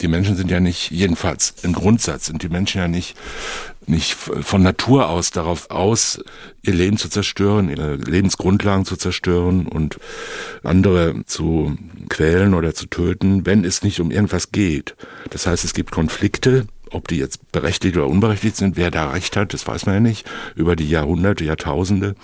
[0.00, 3.16] Die Menschen sind ja nicht, jedenfalls im Grundsatz, sind die Menschen ja nicht,
[3.86, 6.20] nicht von Natur aus darauf aus,
[6.62, 9.98] ihr Leben zu zerstören, ihre Lebensgrundlagen zu zerstören und
[10.62, 11.78] andere zu
[12.08, 14.96] quälen oder zu töten, wenn es nicht um irgendwas geht.
[15.30, 19.36] Das heißt, es gibt Konflikte, ob die jetzt berechtigt oder unberechtigt sind, wer da recht
[19.36, 22.14] hat, das weiß man ja nicht, über die Jahrhunderte, Jahrtausende.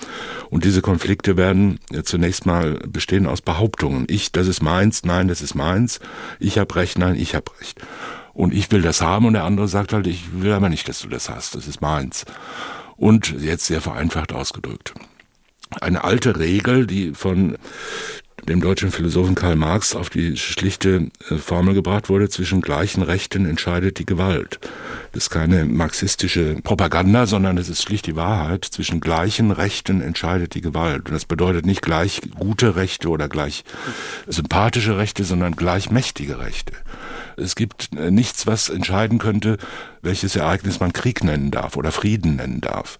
[0.50, 4.06] Und diese Konflikte werden zunächst mal bestehen aus Behauptungen.
[4.08, 6.00] Ich, das ist meins, nein, das ist meins.
[6.40, 7.80] Ich habe recht, nein, ich habe recht.
[8.32, 11.00] Und ich will das haben und der andere sagt halt, ich will aber nicht, dass
[11.00, 12.24] du das hast, das ist meins.
[12.96, 14.94] Und jetzt sehr vereinfacht ausgedrückt.
[15.80, 17.56] Eine alte Regel, die von
[18.48, 23.46] dem deutschen Philosophen Karl Marx auf die schlichte äh, Formel gebracht wurde, zwischen gleichen Rechten
[23.46, 24.58] entscheidet die Gewalt.
[25.12, 28.64] Das ist keine marxistische Propaganda, sondern es ist schlicht die Wahrheit.
[28.64, 31.06] Zwischen gleichen Rechten entscheidet die Gewalt.
[31.06, 33.64] Und das bedeutet nicht gleich gute Rechte oder gleich
[34.26, 36.72] sympathische Rechte, sondern gleich mächtige Rechte.
[37.36, 39.58] Es gibt äh, nichts, was entscheiden könnte,
[40.02, 42.98] welches Ereignis man Krieg nennen darf oder Frieden nennen darf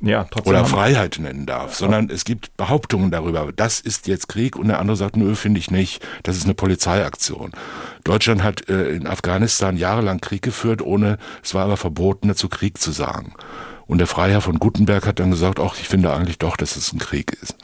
[0.00, 4.68] ja, oder Freiheit nennen darf, sondern es gibt Behauptungen darüber, das ist jetzt Krieg und
[4.68, 7.52] der andere sagt, nö, finde ich nicht, das ist eine Polizeiaktion.
[8.04, 12.78] Deutschland hat äh, in Afghanistan jahrelang Krieg geführt, ohne, es war aber verboten, dazu Krieg
[12.78, 13.34] zu sagen.
[13.86, 16.92] Und der Freiherr von Gutenberg hat dann gesagt, ach, ich finde eigentlich doch, dass es
[16.92, 17.56] ein Krieg ist.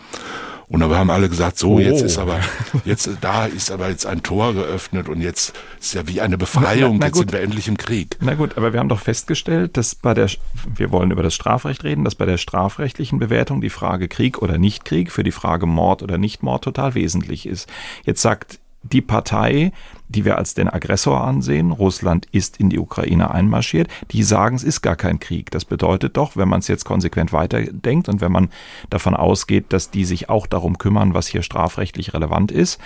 [0.73, 1.79] Und da haben alle gesagt, so, Oh.
[1.79, 2.41] jetzt ist aber,
[2.87, 6.95] jetzt, da ist aber jetzt ein Tor geöffnet und jetzt ist ja wie eine Befreiung,
[6.95, 7.21] Na- na jetzt gut.
[7.21, 8.17] sind wir endlich im Krieg.
[8.21, 10.31] Na gut, aber wir haben doch festgestellt, dass bei der,
[10.75, 14.57] wir wollen über das Strafrecht reden, dass bei der strafrechtlichen Bewertung die Frage Krieg oder
[14.57, 17.69] Nicht-Krieg für die Frage Mord oder Nicht-Mord total wesentlich ist.
[18.05, 19.73] Jetzt sagt die Partei,
[20.09, 24.65] die wir als den Aggressor ansehen, Russland ist in die Ukraine einmarschiert, die sagen, es
[24.65, 25.51] ist gar kein Krieg.
[25.51, 28.51] Das bedeutet doch, wenn man es jetzt konsequent weiterdenkt und wenn man
[28.91, 32.81] davon ausgeht, dass die sich auch darum kümmern, was hier strafrechtlich relevant ist,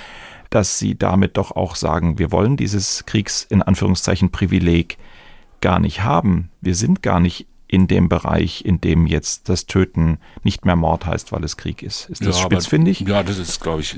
[0.50, 4.98] dass sie damit doch auch sagen, wir wollen dieses Kriegs in Anführungszeichen Privileg
[5.60, 6.50] gar nicht haben.
[6.60, 11.04] Wir sind gar nicht in dem Bereich, in dem jetzt das Töten nicht mehr Mord
[11.04, 12.08] heißt, weil es Krieg ist.
[12.08, 13.00] Ist das Ja, aber- spitzfindig?
[13.00, 13.96] Ja, das ist, glaube ich,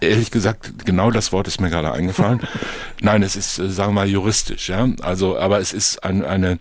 [0.00, 2.40] ehrlich gesagt, genau das Wort ist mir gerade eingefallen.
[3.02, 4.88] Nein, es ist, äh, sagen wir mal, juristisch, ja.
[5.02, 6.58] Also, aber es ist ein, eine,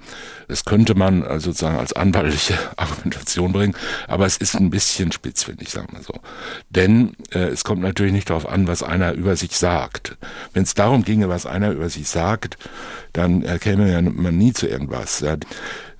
[0.49, 3.75] das könnte man also sozusagen als anwaltliche Argumentation bringen,
[4.07, 6.13] aber es ist ein bisschen spitzfindig, sagen wir so.
[6.69, 10.17] Denn äh, es kommt natürlich nicht darauf an, was einer über sich sagt.
[10.53, 12.57] Wenn es darum ginge, was einer über sich sagt,
[13.13, 15.21] dann äh, käme man nie zu irgendwas.
[15.21, 15.37] Ja.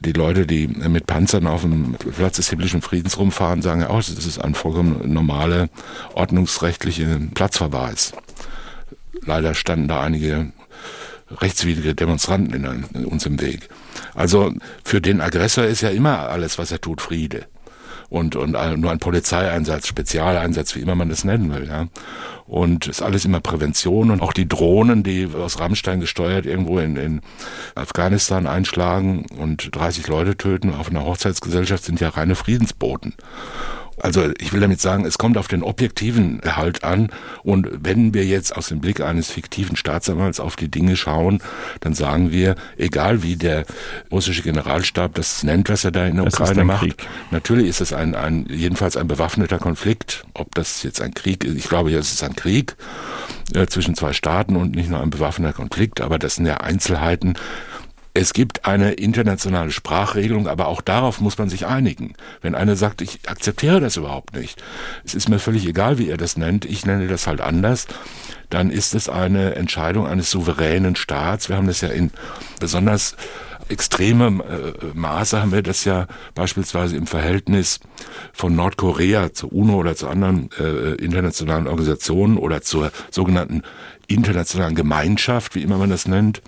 [0.06, 3.98] Die Leute, die mit Panzern auf dem Platz des himmlischen Friedens rumfahren, sagen ja auch,
[3.98, 5.70] das ist ein vollkommen normale
[6.14, 8.14] ordnungsrechtliche Platzverweis.
[9.26, 10.52] Leider standen da einige
[11.32, 13.70] rechtswidrige Demonstranten in, in uns im Weg.
[14.14, 17.48] Also für den Aggressor ist ja immer alles, was er tut, Friede.
[18.10, 21.68] Und, und nur ein Polizeieinsatz, Spezialeinsatz, wie immer man das nennen will.
[21.68, 21.88] Ja.
[22.46, 26.96] Und ist alles immer Prävention und auch die Drohnen, die aus Rammstein gesteuert irgendwo in,
[26.96, 27.22] in
[27.74, 33.16] Afghanistan einschlagen und 30 Leute töten auf einer Hochzeitsgesellschaft, sind ja reine Friedensboten.
[33.98, 37.10] Also ich will damit sagen, es kommt auf den objektiven Gehalt an
[37.44, 41.42] und wenn wir jetzt aus dem Blick eines fiktiven Staatsanwalts auf die Dinge schauen,
[41.80, 43.66] dann sagen wir, egal wie der
[44.12, 47.08] russische Generalstab das nennt, was er da in der Ukraine macht, Krieg.
[47.32, 50.26] natürlich ist es ein, ein jedenfalls ein bewaffneter Konflikt.
[50.34, 52.76] Ob das jetzt ein Krieg ist, ich glaube, es ist ein Krieg
[53.54, 57.36] äh, zwischen zwei Staaten und nicht nur ein bewaffneter Konflikt, aber das sind ja Einzelheiten.
[58.18, 62.14] Es gibt eine internationale Sprachregelung, aber auch darauf muss man sich einigen.
[62.42, 64.64] Wenn einer sagt, ich akzeptiere das überhaupt nicht,
[65.04, 67.88] es ist mir völlig egal, wie er das nennt, ich nenne das halt anders,
[68.50, 71.50] dann ist es eine Entscheidung eines souveränen Staats.
[71.50, 72.12] Wir haben das ja in
[72.62, 73.18] besonders
[73.68, 77.82] extremem äh, Maße haben wir das ja beispielsweise im Verhältnis
[78.32, 83.64] von Nordkorea zur UNO oder zu anderen äh, internationalen Organisationen oder zur sogenannten
[84.08, 86.42] internationalen Gemeinschaft, wie immer man das nennt.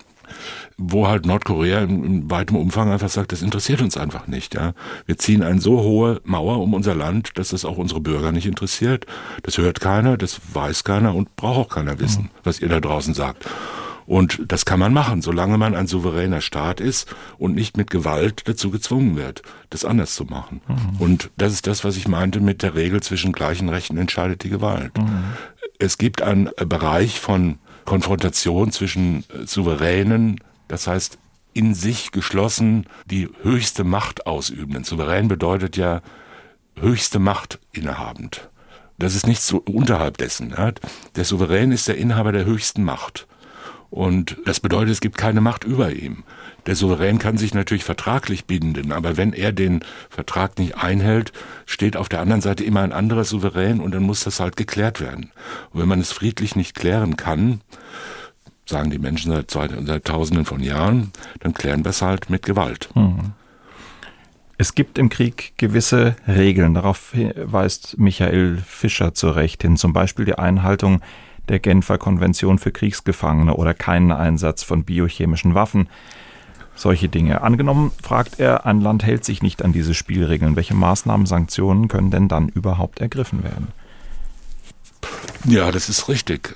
[0.78, 4.54] Wo halt Nordkorea in, in weitem Umfang einfach sagt, das interessiert uns einfach nicht.
[4.54, 4.74] Ja.
[5.06, 8.46] Wir ziehen eine so hohe Mauer um unser Land, dass das auch unsere Bürger nicht
[8.46, 9.06] interessiert.
[9.44, 13.16] Das hört keiner, das weiß keiner und braucht auch keiner wissen, was ihr da draußen
[13.16, 13.46] sagt.
[14.06, 18.44] Und das kann man machen, solange man ein souveräner Staat ist und nicht mit Gewalt
[18.48, 20.62] dazu gezwungen wird, das anders zu machen.
[20.98, 24.50] Und das ist das, was ich meinte mit der Regel zwischen gleichen Rechten entscheidet die
[24.50, 24.94] Gewalt.
[25.80, 31.18] Es gibt einen Bereich von Konfrontation zwischen äh, Souveränen, das heißt
[31.54, 34.84] in sich geschlossen die höchste Macht ausübenden.
[34.84, 36.02] Souverän bedeutet ja
[36.76, 38.50] höchste Macht innehabend.
[39.00, 40.54] Das ist nichts so unterhalb dessen.
[41.16, 43.28] Der Souverän ist der Inhaber der höchsten Macht.
[43.90, 46.24] Und das bedeutet, es gibt keine Macht über ihm.
[46.66, 51.32] Der Souverän kann sich natürlich vertraglich binden, aber wenn er den Vertrag nicht einhält,
[51.66, 55.00] steht auf der anderen Seite immer ein anderer Souverän und dann muss das halt geklärt
[55.00, 55.32] werden.
[55.72, 57.62] Und wenn man es friedlich nicht klären kann,
[58.70, 62.90] sagen die Menschen seit, seit Tausenden von Jahren, dann klären wir es halt mit Gewalt.
[64.58, 70.26] Es gibt im Krieg gewisse Regeln, darauf weist Michael Fischer zu Recht hin, zum Beispiel
[70.26, 71.02] die Einhaltung
[71.48, 75.88] der Genfer Konvention für Kriegsgefangene oder keinen Einsatz von biochemischen Waffen.
[76.76, 77.42] Solche Dinge.
[77.42, 80.56] Angenommen, fragt er, ein Land hält sich nicht an diese Spielregeln.
[80.56, 83.70] Welche Maßnahmen, Sanktionen können denn dann überhaupt ergriffen werden?
[85.46, 86.56] Ja, das ist richtig.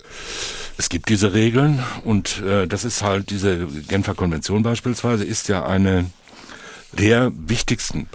[0.82, 5.64] Es gibt diese Regeln und äh, das ist halt diese Genfer Konvention beispielsweise ist ja
[5.64, 6.10] eine
[6.92, 8.10] der wichtigsten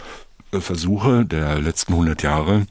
[0.50, 2.66] äh, Versuche der letzten 100 Jahre,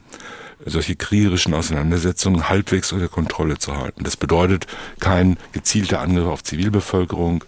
[0.64, 4.04] solche kriegerischen Auseinandersetzungen halbwegs unter Kontrolle zu halten.
[4.04, 4.66] Das bedeutet
[5.00, 7.44] kein gezielter Angriff auf Zivilbevölkerung,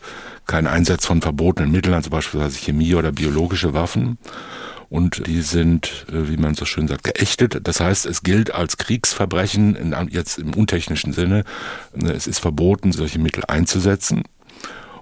[0.46, 4.18] kein Einsatz von verbotenen Mitteln, also beispielsweise Chemie oder biologische Waffen.
[4.90, 7.60] Und die sind, äh, wie man so schön sagt, geächtet.
[7.64, 11.44] Das heißt, es gilt als Kriegsverbrechen, in, jetzt im untechnischen Sinne.
[11.92, 14.22] Es ist verboten, solche Mittel einzusetzen.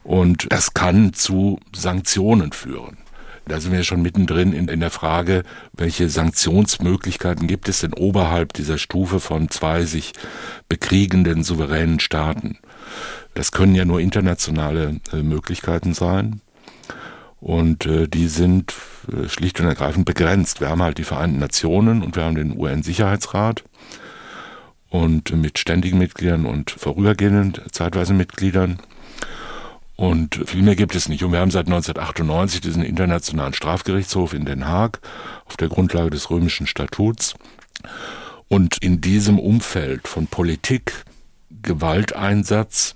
[0.02, 2.96] Und das kann zu Sanktionen führen.
[3.48, 8.52] Da sind wir schon mittendrin in, in der Frage, welche Sanktionsmöglichkeiten gibt es denn oberhalb
[8.52, 10.12] dieser Stufe von zwei sich
[10.68, 12.58] bekriegenden souveränen Staaten?
[13.34, 16.40] Das können ja nur internationale äh, Möglichkeiten sein.
[17.38, 18.74] Und äh, die sind
[19.12, 20.60] äh, schlicht und ergreifend begrenzt.
[20.60, 23.62] Wir haben halt die Vereinten Nationen und wir haben den UN-Sicherheitsrat
[24.88, 28.78] und mit ständigen Mitgliedern und vorübergehenden zeitweise Mitgliedern.
[29.96, 31.24] Und viel mehr gibt es nicht.
[31.24, 35.00] Und wir haben seit 1998 diesen Internationalen Strafgerichtshof in Den Haag
[35.46, 37.34] auf der Grundlage des römischen Statuts.
[38.48, 41.04] Und in diesem Umfeld von Politik,
[41.62, 42.94] Gewalteinsatz,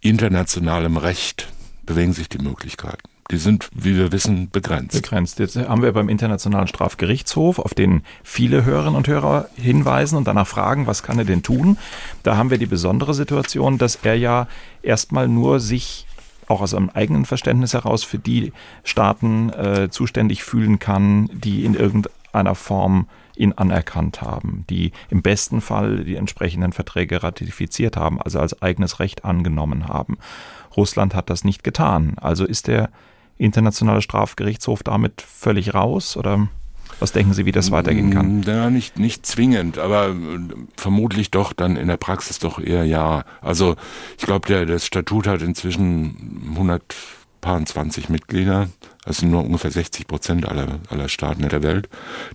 [0.00, 1.48] internationalem Recht
[1.82, 3.13] bewegen sich die Möglichkeiten.
[3.30, 5.00] Die sind, wie wir wissen, begrenzt.
[5.00, 5.38] Begrenzt.
[5.38, 10.46] Jetzt haben wir beim Internationalen Strafgerichtshof, auf den viele Hörerinnen und Hörer hinweisen und danach
[10.46, 11.78] fragen, was kann er denn tun?
[12.22, 14.46] Da haben wir die besondere Situation, dass er ja
[14.82, 16.06] erstmal nur sich
[16.48, 21.74] auch aus einem eigenen Verständnis heraus für die Staaten äh, zuständig fühlen kann, die in
[21.74, 28.38] irgendeiner Form ihn anerkannt haben, die im besten Fall die entsprechenden Verträge ratifiziert haben, also
[28.38, 30.18] als eigenes Recht angenommen haben.
[30.76, 32.14] Russland hat das nicht getan.
[32.20, 32.90] Also ist der
[33.38, 36.48] Internationale Strafgerichtshof damit völlig raus oder
[37.00, 38.42] was denken Sie, wie das weitergehen kann?
[38.42, 40.14] Ja, nicht, nicht zwingend, aber äh,
[40.76, 43.24] vermutlich doch dann in der Praxis doch eher ja.
[43.40, 43.76] Also
[44.18, 48.68] ich glaube, das Statut hat inzwischen 120 Mitglieder,
[49.04, 51.88] also nur ungefähr 60 Prozent aller, aller Staaten der Welt,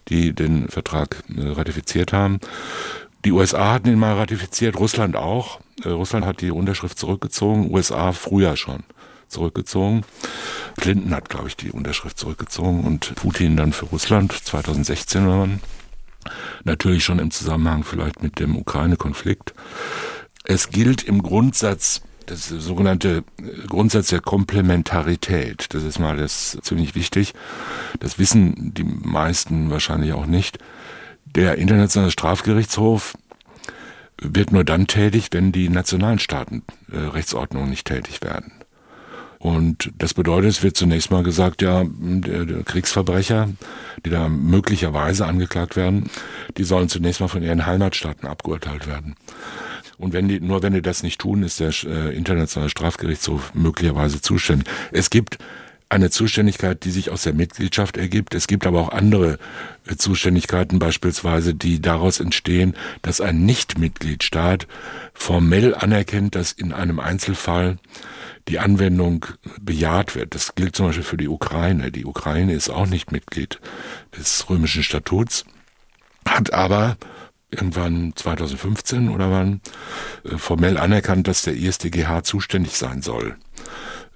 [0.09, 2.39] die den Vertrag äh, ratifiziert haben.
[3.25, 5.61] Die USA hatten ihn mal ratifiziert, Russland auch.
[5.83, 8.83] Äh, Russland hat die Unterschrift zurückgezogen, USA früher schon
[9.31, 10.03] zurückgezogen.
[10.77, 15.61] Clinton hat, glaube ich, die Unterschrift zurückgezogen und Putin dann für Russland 2016 oder wann.
[16.63, 19.53] Natürlich schon im Zusammenhang vielleicht mit dem Ukraine-Konflikt.
[20.43, 23.23] Es gilt im Grundsatz das sogenannte
[23.67, 25.73] Grundsatz der Komplementarität.
[25.73, 27.33] Das ist mal das ziemlich wichtig.
[27.99, 30.59] Das wissen die meisten wahrscheinlich auch nicht.
[31.25, 33.15] Der Internationale Strafgerichtshof
[34.21, 38.51] wird nur dann tätig, wenn die nationalen Staaten äh, Rechtsordnungen nicht tätig werden.
[39.39, 41.85] Und das bedeutet, es wird zunächst mal gesagt, ja,
[42.65, 43.49] Kriegsverbrecher,
[44.05, 46.09] die da möglicherweise angeklagt werden,
[46.57, 49.15] die sollen zunächst mal von ihren Heimatstaaten abgeurteilt werden.
[49.97, 54.21] Und wenn die, nur wenn die das nicht tun, ist der äh, internationale Strafgerichtshof möglicherweise
[54.21, 54.67] zuständig.
[54.91, 55.37] Es gibt
[55.89, 58.35] eine Zuständigkeit, die sich aus der Mitgliedschaft ergibt.
[58.35, 59.39] Es gibt aber auch andere
[59.87, 64.67] äh, Zuständigkeiten beispielsweise, die daraus entstehen, dass ein Nichtmitgliedstaat
[65.13, 67.77] formell anerkennt, dass in einem Einzelfall
[68.49, 69.25] die Anwendung
[69.61, 70.35] bejaht wird.
[70.35, 71.91] Das gilt zum Beispiel für die Ukraine.
[71.91, 73.59] Die Ukraine ist auch nicht Mitglied
[74.17, 75.45] des römischen Statuts,
[76.25, 76.97] hat aber
[77.51, 79.61] irgendwann 2015 oder wann
[80.23, 83.37] äh, formell anerkannt, dass der ISDGH zuständig sein soll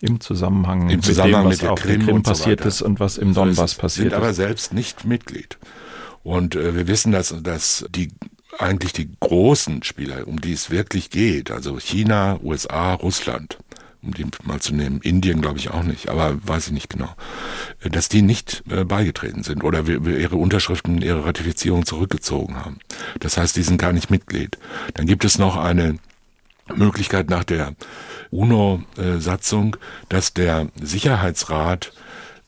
[0.01, 2.31] Im Zusammenhang, im Zusammenhang mit, mit, dem, was der auf der Krim, Krim und so
[2.31, 2.69] passiert weiter.
[2.69, 3.77] ist und was im So ist Donbass es.
[3.77, 4.35] passiert sind aber ist.
[4.35, 5.57] selbst nicht Mitglied.
[6.23, 8.09] Und äh, wir wissen, dass, dass die
[8.59, 13.57] eigentlich die großen Spieler, um die es wirklich geht, also China, USA, Russland,
[14.03, 17.09] um die mal zu nehmen, Indien glaube ich auch nicht, aber weiß ich nicht genau,
[17.81, 22.55] äh, dass die nicht äh, beigetreten sind oder wir- wir ihre Unterschriften, ihre Ratifizierung zurückgezogen
[22.57, 22.79] haben.
[23.19, 24.57] Das heißt, die sind gar nicht Mitglied.
[24.93, 25.97] Dann gibt es noch eine
[26.75, 27.73] Möglichkeit nach der
[28.31, 29.75] UNO-Satzung,
[30.09, 31.91] dass der Sicherheitsrat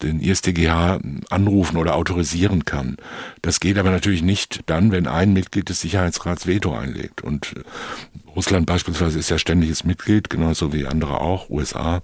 [0.01, 2.97] den ISDGH anrufen oder autorisieren kann.
[3.41, 7.21] Das geht aber natürlich nicht dann, wenn ein Mitglied des Sicherheitsrats Veto einlegt.
[7.21, 12.01] Und äh, Russland beispielsweise ist ja ständiges Mitglied, genauso wie andere auch, USA.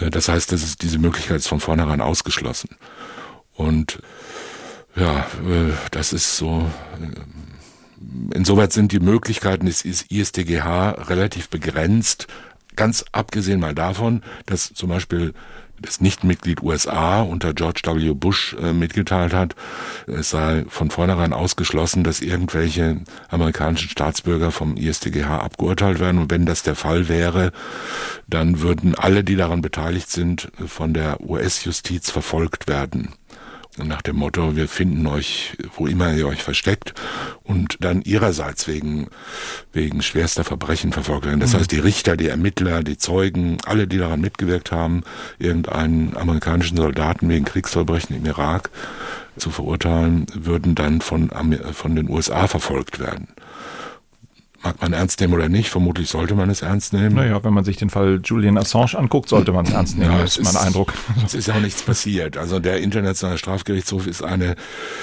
[0.00, 2.76] Äh, Das heißt, das ist, diese Möglichkeit ist von vornherein ausgeschlossen.
[3.52, 4.00] Und
[4.96, 6.70] ja, äh, das ist so.
[8.34, 12.26] Insoweit sind die Möglichkeiten des ISDGH relativ begrenzt.
[12.76, 15.32] Ganz abgesehen mal davon, dass zum Beispiel
[15.80, 18.14] das Nichtmitglied USA unter George W.
[18.14, 19.54] Bush äh, mitgeteilt hat,
[20.06, 26.20] es sei von vornherein ausgeschlossen, dass irgendwelche amerikanischen Staatsbürger vom ISDGH abgeurteilt werden.
[26.20, 27.52] Und wenn das der Fall wäre,
[28.26, 33.14] dann würden alle, die daran beteiligt sind, von der US-Justiz verfolgt werden.
[33.76, 36.94] Nach dem Motto, wir finden euch, wo immer ihr euch versteckt
[37.42, 39.08] und dann ihrerseits wegen,
[39.72, 41.40] wegen schwerster Verbrechen verfolgt werden.
[41.40, 45.02] Das heißt, die Richter, die Ermittler, die Zeugen, alle, die daran mitgewirkt haben,
[45.40, 48.70] irgendeinen amerikanischen Soldaten wegen Kriegsverbrechen im Irak
[49.36, 51.30] zu verurteilen, würden dann von,
[51.72, 53.26] von den USA verfolgt werden.
[54.64, 57.16] Mag man ernst nehmen oder nicht, vermutlich sollte man es ernst nehmen.
[57.16, 60.24] Naja, wenn man sich den Fall Julian Assange anguckt, sollte man es ernst nehmen, Ja,
[60.24, 60.94] ist mein Eindruck.
[61.24, 62.38] Es ist ja auch nichts passiert.
[62.38, 64.56] Also der Internationale Strafgerichtshof ist eine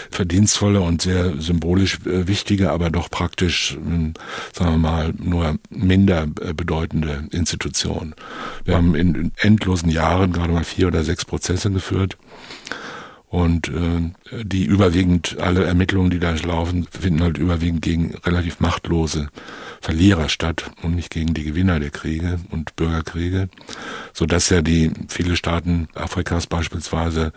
[0.10, 4.16] verdienstvolle und sehr symbolisch äh, wichtige, aber doch praktisch, ähm,
[4.52, 8.16] sagen wir mal, nur minder äh, bedeutende Institution.
[8.66, 12.18] Wir haben in endlosen Jahren gerade mal vier oder sechs Prozesse geführt.
[13.32, 19.30] Und äh, die überwiegend, alle Ermittlungen, die da laufen, finden halt überwiegend gegen relativ machtlose
[19.80, 23.50] Verlierer statt und nicht gegen die Gewinner der Kriege und Bürgerkriege,
[24.14, 27.32] so dass ja die viele Staaten Afrikas beispielsweise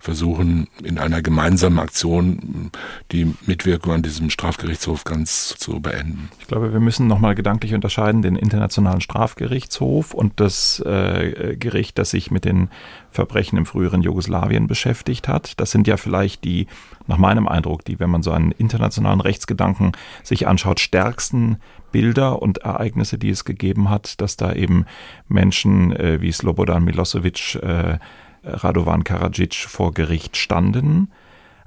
[0.00, 2.72] versuchen in einer gemeinsamen Aktion
[3.12, 6.30] die Mitwirkung an diesem Strafgerichtshof ganz zu beenden.
[6.40, 12.10] Ich glaube, wir müssen nochmal gedanklich unterscheiden den Internationalen Strafgerichtshof und das äh, Gericht, das
[12.10, 12.70] sich mit den
[13.14, 15.60] Verbrechen im früheren Jugoslawien beschäftigt hat.
[15.60, 16.66] Das sind ja vielleicht die,
[17.06, 19.92] nach meinem Eindruck, die, wenn man so einen internationalen Rechtsgedanken
[20.24, 21.58] sich anschaut, stärksten
[21.92, 24.84] Bilder und Ereignisse, die es gegeben hat, dass da eben
[25.28, 27.98] Menschen äh, wie Slobodan Milosevic, äh,
[28.42, 31.12] Radovan Karadzic vor Gericht standen.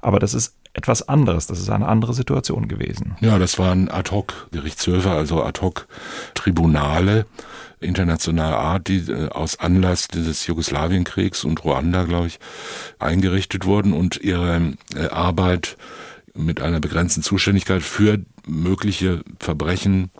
[0.00, 3.16] Aber das ist etwas anderes, das ist eine andere Situation gewesen.
[3.20, 7.26] Ja, das waren Ad-hoc-Gerichtshöfe, also Ad-hoc-Tribunale
[7.80, 12.40] internationaler Art, die äh, aus Anlass dieses Jugoslawienkriegs und Ruanda, glaube ich,
[12.98, 15.76] eingerichtet wurden und ihre äh, Arbeit
[16.34, 20.10] mit einer begrenzten Zuständigkeit für mögliche Verbrechen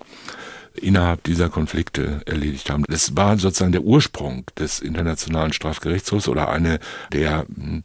[0.78, 2.84] innerhalb dieser Konflikte erledigt haben.
[2.88, 6.78] Das war sozusagen der Ursprung des Internationalen Strafgerichtshofs oder eine
[7.12, 7.82] der mh,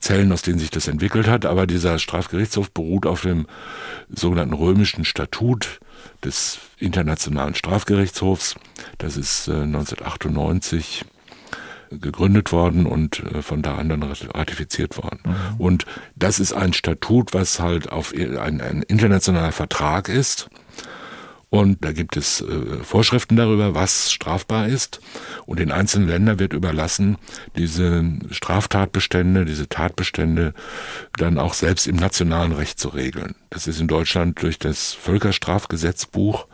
[0.00, 1.46] Zellen, aus denen sich das entwickelt hat.
[1.46, 3.46] Aber dieser Strafgerichtshof beruht auf dem
[4.08, 5.80] sogenannten römischen Statut
[6.24, 8.54] des Internationalen Strafgerichtshofs.
[8.98, 11.04] Das ist äh, 1998
[11.90, 15.20] gegründet worden und äh, von da an dann ratifiziert worden.
[15.58, 15.86] Und
[16.16, 20.48] das ist ein Statut, was halt auf ein, ein internationaler Vertrag ist.
[21.50, 25.00] Und da gibt es äh, Vorschriften darüber, was strafbar ist.
[25.46, 27.16] Und den einzelnen Ländern wird überlassen,
[27.56, 30.52] diese Straftatbestände, diese Tatbestände
[31.16, 33.34] dann auch selbst im nationalen Recht zu regeln.
[33.48, 36.46] Das ist in Deutschland durch das Völkerstrafgesetzbuch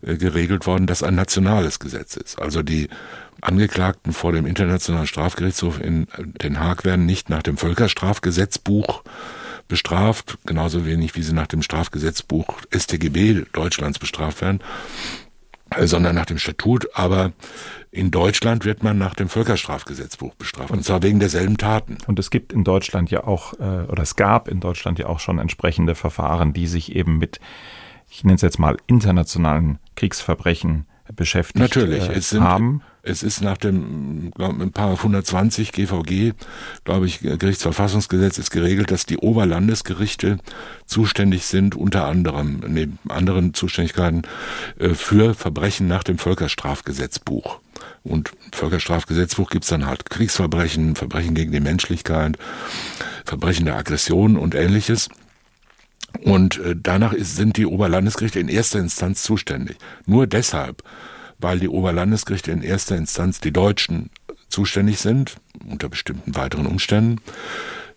[0.00, 2.40] äh, geregelt worden, das ein nationales Gesetz ist.
[2.40, 2.88] Also die
[3.42, 6.06] Angeklagten vor dem Internationalen Strafgerichtshof in
[6.42, 9.04] Den Haag werden nicht nach dem Völkerstrafgesetzbuch
[9.68, 14.60] bestraft, genauso wenig wie sie nach dem Strafgesetzbuch StGB Deutschlands bestraft werden,
[15.70, 16.88] äh, sondern nach dem Statut.
[16.94, 17.32] Aber
[17.90, 21.98] in Deutschland wird man nach dem Völkerstrafgesetzbuch bestraft, und zwar wegen derselben Taten.
[22.06, 25.20] Und es gibt in Deutschland ja auch, äh, oder es gab in Deutschland ja auch
[25.20, 27.40] schon entsprechende Verfahren, die sich eben mit,
[28.10, 32.82] ich nenne es jetzt mal, internationalen Kriegsverbrechen beschäftigt Natürlich, äh, es sind, haben.
[33.08, 36.32] Es ist nach dem glaub, ein paar 120 GVG,
[36.84, 40.38] glaube ich, Gerichtsverfassungsgesetz ist geregelt, dass die Oberlandesgerichte
[40.86, 44.22] zuständig sind, unter anderem neben anderen Zuständigkeiten
[44.78, 47.60] äh, für Verbrechen nach dem Völkerstrafgesetzbuch.
[48.04, 52.36] Und Völkerstrafgesetzbuch gibt's dann halt Kriegsverbrechen, Verbrechen gegen die Menschlichkeit,
[53.24, 55.08] Verbrechen der Aggression und ähnliches.
[56.22, 59.76] Und äh, danach ist, sind die Oberlandesgerichte in erster Instanz zuständig.
[60.06, 60.82] Nur deshalb,
[61.38, 64.10] weil die Oberlandesgerichte in erster Instanz die deutschen
[64.48, 65.36] zuständig sind,
[65.68, 67.20] unter bestimmten weiteren Umständen,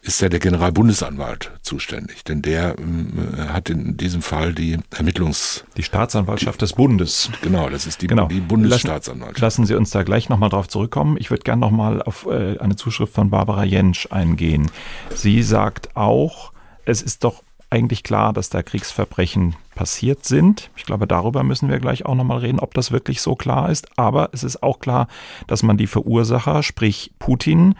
[0.04, 5.64] ist ja der Generalbundesanwalt zuständig, denn der äh, hat in diesem Fall die Ermittlungs...
[5.78, 7.30] Die Staatsanwaltschaft des Bundes.
[7.44, 8.28] Genau, das ist die, Genau.
[8.28, 9.40] die Bundesstaatsanwaltschaft.
[9.40, 11.18] Lassen Sie uns da gleich nochmal drauf zurückkommen.
[11.20, 14.72] Ich würde gerne nochmal auf äh, eine Zuschrift von Barbara Jentsch eingehen.
[15.14, 16.52] Sie sagt auch,
[16.84, 20.70] es ist doch eigentlich klar, dass da Kriegsverbrechen passiert sind.
[20.76, 23.98] Ich glaube, darüber müssen wir gleich auch nochmal reden, ob das wirklich so klar ist.
[23.98, 25.08] Aber es ist auch klar,
[25.48, 27.76] dass man die Verursacher, sprich Putin,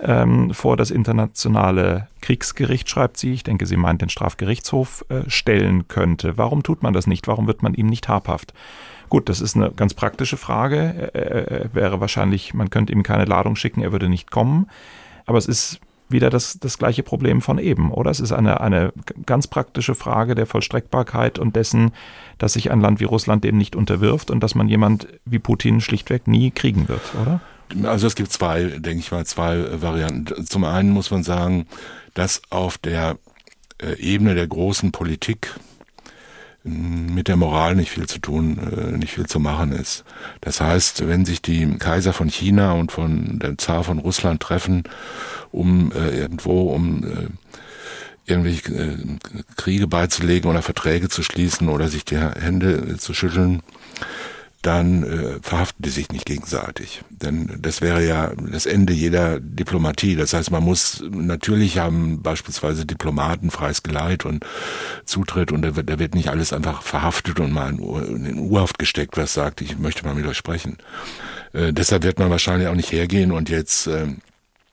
[0.00, 5.88] ähm, vor das internationale Kriegsgericht, schreibt sie, ich denke, sie meint den Strafgerichtshof, äh, stellen
[5.88, 6.36] könnte.
[6.36, 7.28] Warum tut man das nicht?
[7.28, 8.52] Warum wird man ihm nicht habhaft?
[9.08, 11.10] Gut, das ist eine ganz praktische Frage.
[11.14, 14.68] Er, er wäre wahrscheinlich, man könnte ihm keine Ladung schicken, er würde nicht kommen.
[15.26, 18.10] Aber es ist wieder das, das gleiche Problem von eben, oder?
[18.10, 18.92] Es ist eine, eine
[19.26, 21.92] ganz praktische Frage der Vollstreckbarkeit und dessen,
[22.38, 25.80] dass sich ein Land wie Russland dem nicht unterwirft und dass man jemand wie Putin
[25.80, 27.40] schlichtweg nie kriegen wird, oder?
[27.84, 30.46] Also es gibt zwei, denke ich mal, zwei äh, Varianten.
[30.46, 31.66] Zum einen muss man sagen,
[32.14, 33.18] dass auf der
[33.80, 35.54] äh, Ebene der großen Politik
[36.68, 40.04] mit der Moral nicht viel zu tun, äh, nicht viel zu machen ist.
[40.40, 44.84] Das heißt, wenn sich die Kaiser von China und von dem Zar von Russland treffen,
[45.50, 47.28] um äh, irgendwo, um äh,
[48.26, 49.18] irgendwelche
[49.56, 53.62] Kriege beizulegen oder Verträge zu schließen oder sich die Hände zu schütteln,
[54.62, 57.02] dann äh, verhaften die sich nicht gegenseitig.
[57.10, 60.16] Denn das wäre ja das Ende jeder Diplomatie.
[60.16, 64.44] Das heißt, man muss natürlich haben beispielsweise Diplomaten freies Geleit und
[65.04, 69.16] Zutritt und da wird, da wird nicht alles einfach verhaftet und mal in, U-Haft gesteckt,
[69.16, 70.78] was sagt, ich möchte mal mit euch sprechen.
[71.52, 74.06] Äh, deshalb wird man wahrscheinlich auch nicht hergehen und jetzt äh,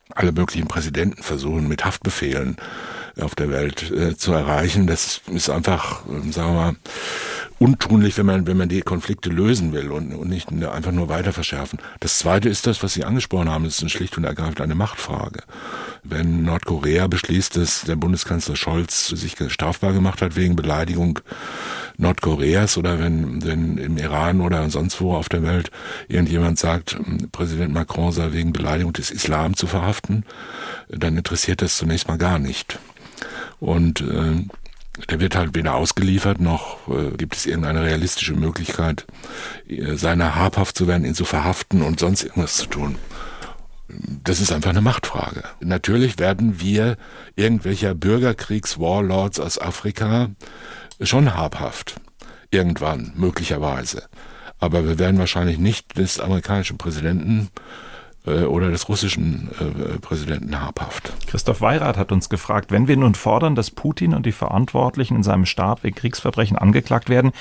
[0.10, 2.58] alle möglichen Präsidenten versuchen, mit Haftbefehlen
[3.20, 4.88] auf der Welt äh, zu erreichen.
[4.88, 6.76] Das ist einfach, äh, sagen wir mal,
[7.58, 11.32] untunlich, wenn man, wenn man die Konflikte lösen will und, und nicht einfach nur weiter
[11.32, 11.80] verschärfen.
[12.02, 15.42] Das zweite ist das, was Sie angesprochen haben, das ist schlicht und ergreifend eine Machtfrage.
[16.04, 21.20] Wenn Nordkorea beschließt, dass der Bundeskanzler Scholz sich strafbar gemacht hat wegen Beleidigung
[21.98, 25.72] Nordkoreas oder wenn, wenn im Iran oder sonst wo auf der Welt
[26.10, 26.98] irgendjemand sagt,
[27.32, 30.26] Präsident Macron sei wegen Beleidigung des Islam zu verhaften,
[30.90, 32.80] dann interessiert das zunächst mal gar nicht.
[33.60, 34.46] Und äh,
[35.10, 39.06] der wird halt weder ausgeliefert, noch äh, gibt es irgendeine realistische Möglichkeit,
[39.68, 42.98] äh, seiner habhaft zu werden, ihn zu verhaften und sonst irgendwas zu tun.
[43.88, 45.44] Das ist einfach eine Machtfrage.
[45.60, 46.98] Natürlich werden wir
[47.36, 50.32] irgendwelcher Bürgerkriegs-Warlords aus Afrika
[51.02, 51.96] schon habhaft.
[52.50, 54.04] Irgendwann, möglicherweise.
[54.60, 57.50] Aber wir werden wahrscheinlich nicht des amerikanischen Präsidenten
[58.26, 61.14] oder des russischen äh, Präsidenten habhaft.
[61.28, 65.24] Christoph Weirath hat uns gefragt, wenn wir nun fordern, dass Putin und die Verantwortlichen in
[65.24, 67.32] seinem Staat wegen Kriegsverbrechen angeklagt werden,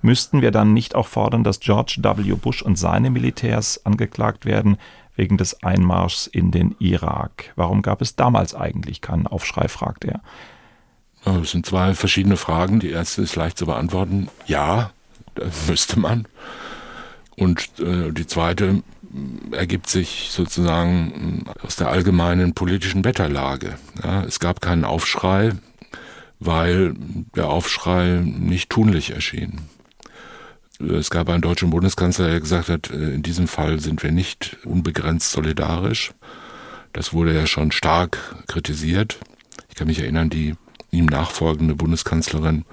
[0.00, 2.34] müssten wir dann nicht auch fordern, dass George W.
[2.34, 4.78] Bush und seine Militärs angeklagt werden
[5.14, 7.52] wegen des Einmarschs in den Irak?
[7.56, 10.20] Warum gab es damals eigentlich keinen Aufschrei, fragt er.
[11.24, 12.80] Das sind zwei verschiedene Fragen.
[12.80, 14.28] Die erste ist leicht zu beantworten.
[14.46, 14.90] Ja,
[15.34, 16.26] das müsste man.
[17.36, 18.82] Und äh, die zweite
[19.50, 23.78] ergibt sich sozusagen mh, aus der allgemeinen politischen Wetterlage.
[24.02, 25.52] Ja, es gab keinen Aufschrei,
[26.40, 26.94] weil
[27.36, 29.60] der Aufschrei nicht tunlich erschien.
[30.80, 34.56] Es gab einen deutschen Bundeskanzler, der gesagt hat, äh, in diesem Fall sind wir nicht
[34.64, 36.12] unbegrenzt solidarisch.
[36.92, 39.18] Das wurde ja schon stark kritisiert.
[39.68, 40.54] Ich kann mich erinnern, die
[40.90, 42.64] ihm nachfolgende Bundeskanzlerin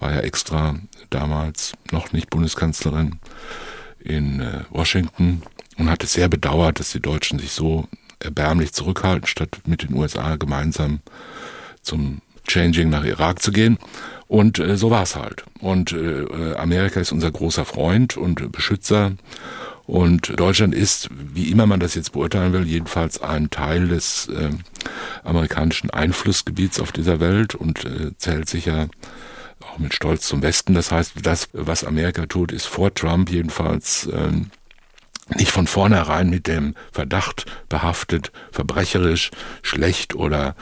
[0.00, 0.76] war ja extra
[1.10, 3.18] damals noch nicht Bundeskanzlerin
[4.00, 5.42] in äh, Washington
[5.78, 7.88] und hat es sehr bedauert, dass die Deutschen sich so
[8.20, 11.00] erbärmlich zurückhalten, statt mit den USA gemeinsam
[11.82, 13.78] zum Changing nach Irak zu gehen.
[14.26, 15.44] Und äh, so war es halt.
[15.60, 19.12] Und äh, Amerika ist unser großer Freund und Beschützer.
[19.86, 24.50] Und Deutschland ist, wie immer man das jetzt beurteilen will, jedenfalls ein Teil des äh,
[25.24, 28.88] amerikanischen Einflussgebiets auf dieser Welt und äh, zählt sicher
[29.60, 30.74] auch mit Stolz zum Westen.
[30.74, 34.50] Das heißt, das, was Amerika tut, ist vor Trump jedenfalls ähm,
[35.36, 39.30] nicht von vornherein mit dem Verdacht behaftet, verbrecherisch,
[39.62, 40.54] schlecht oder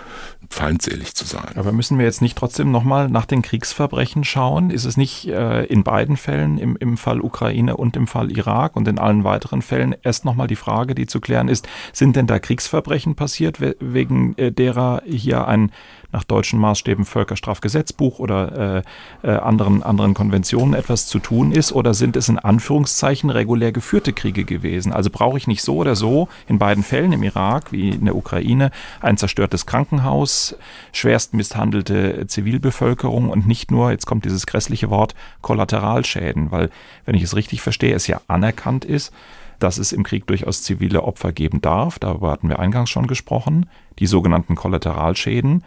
[0.51, 1.53] feindselig zu sein.
[1.57, 4.71] Aber müssen wir jetzt nicht trotzdem nochmal nach den Kriegsverbrechen schauen?
[4.71, 8.77] Ist es nicht äh, in beiden Fällen, im, im Fall Ukraine und im Fall Irak
[8.77, 12.27] und in allen weiteren Fällen, erst nochmal die Frage, die zu klären ist, sind denn
[12.27, 15.73] da Kriegsverbrechen passiert, we wegen äh, derer hier ein
[16.17, 18.83] nach deutschen Maßstäben Völkerstrafgesetzbuch oder
[19.23, 21.73] äh, äh, anderen, anderen Konventionen etwas zu tun ist?
[21.73, 24.93] Oder sind es in Anführungszeichen regulär geführte Kriege gewesen?
[24.93, 28.17] Also brauche ich nicht so oder so in beiden Fällen, im Irak wie in der
[28.17, 28.71] Ukraine,
[29.03, 30.57] ein zerstörtes Krankenhaus,
[30.93, 36.71] schwerst misshandelte Zivilbevölkerung und nicht nur, jetzt kommt dieses grässliche Wort, Kollateralschäden, weil,
[37.05, 39.13] wenn ich es richtig verstehe, es ja anerkannt ist,
[39.59, 41.99] dass es im Krieg durchaus zivile Opfer geben darf.
[41.99, 43.67] Darüber hatten wir eingangs schon gesprochen.
[43.99, 45.63] Die sogenannten Kollateralschäden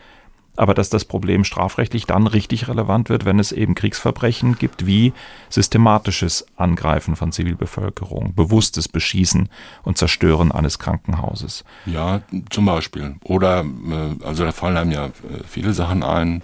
[0.59, 5.13] aber dass das Problem strafrechtlich dann richtig relevant wird, wenn es eben Kriegsverbrechen gibt wie
[5.49, 9.47] systematisches Angreifen von Zivilbevölkerung, bewusstes Beschießen
[9.83, 11.63] und Zerstören eines Krankenhauses.
[11.85, 13.15] Ja, zum Beispiel.
[13.23, 15.11] Oder, äh, also da fallen einem ja äh,
[15.47, 16.43] viele Sachen ein,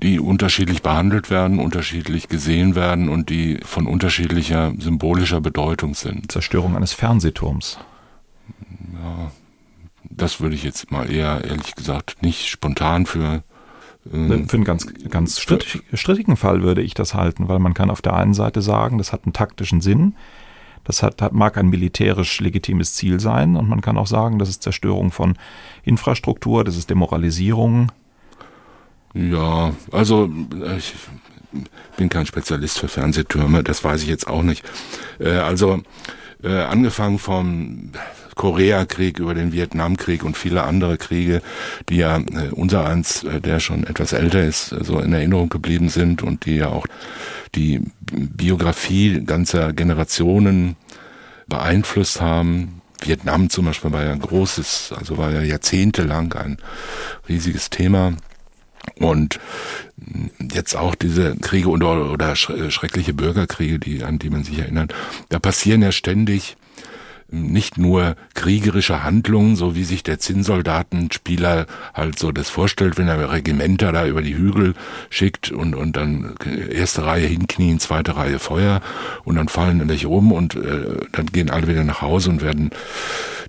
[0.00, 6.30] die unterschiedlich behandelt werden, unterschiedlich gesehen werden und die von unterschiedlicher symbolischer Bedeutung sind.
[6.30, 7.78] Zerstörung eines Fernsehturms.
[8.94, 9.32] Ja,
[10.08, 13.42] das würde ich jetzt mal eher, ehrlich gesagt, nicht spontan für.
[14.06, 17.90] Äh, für einen ganz, ganz strittig, strittigen Fall würde ich das halten, weil man kann
[17.90, 20.16] auf der einen Seite sagen, das hat einen taktischen Sinn,
[20.84, 24.48] das hat, hat, mag ein militärisch legitimes Ziel sein und man kann auch sagen, das
[24.48, 25.38] ist Zerstörung von
[25.84, 27.92] Infrastruktur, das ist Demoralisierung.
[29.14, 30.30] Ja, also
[30.76, 30.94] ich
[31.96, 34.64] bin kein Spezialist für Fernsehtürme, das weiß ich jetzt auch nicht.
[35.20, 35.80] Äh, also
[36.42, 37.92] äh, angefangen vom
[38.34, 41.42] Koreakrieg, über den Vietnamkrieg und viele andere Kriege,
[41.88, 45.48] die ja äh, unser eins, äh, der schon etwas älter ist, so also in Erinnerung
[45.48, 46.86] geblieben sind und die ja auch
[47.54, 47.80] die
[48.10, 50.76] Biografie ganzer Generationen
[51.46, 52.80] beeinflusst haben.
[53.00, 56.58] Vietnam zum Beispiel war ja ein großes, also war ja jahrzehntelang ein
[57.28, 58.14] riesiges Thema.
[58.96, 59.38] Und
[60.52, 64.94] jetzt auch diese Kriege oder, oder schreckliche Bürgerkriege, die, an die man sich erinnert,
[65.28, 66.56] da passieren ja ständig
[67.32, 73.32] nicht nur kriegerische Handlungen, so wie sich der Zinnsoldatenspieler halt so das vorstellt, wenn er
[73.32, 74.74] Regimenter da über die Hügel
[75.10, 76.34] schickt und, und dann
[76.70, 78.80] erste Reihe hinknien, zweite Reihe Feuer
[79.24, 82.70] und dann fallen welche um und äh, dann gehen alle wieder nach Hause und werden,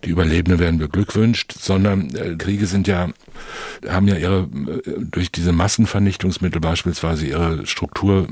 [0.03, 3.09] die Überlebenden werden beglückwünscht, sondern äh, Kriege sind ja,
[3.87, 8.27] haben ja ihre, äh, durch diese Massenvernichtungsmittel beispielsweise ihre Struktur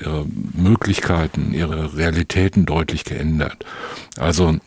[0.00, 3.64] ihre Möglichkeiten, ihre Realitäten deutlich geändert.
[4.18, 4.58] Also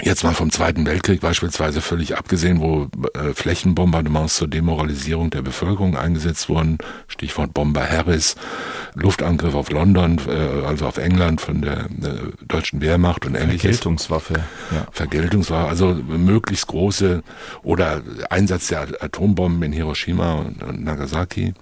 [0.00, 5.96] Jetzt mal vom Zweiten Weltkrieg beispielsweise völlig abgesehen, wo äh, Flächenbombardements zur Demoralisierung der Bevölkerung
[5.96, 6.78] eingesetzt wurden,
[7.08, 8.36] Stichwort Bomber Harris,
[8.94, 13.62] Luftangriff auf London, äh, also auf England von der äh, deutschen Wehrmacht und ähnliches.
[13.62, 14.34] Vergeltungswaffe.
[14.70, 14.86] Ja.
[14.92, 17.24] Vergeltungswaffe, also möglichst große
[17.64, 21.54] oder Einsatz der Atombomben in Hiroshima und Nagasaki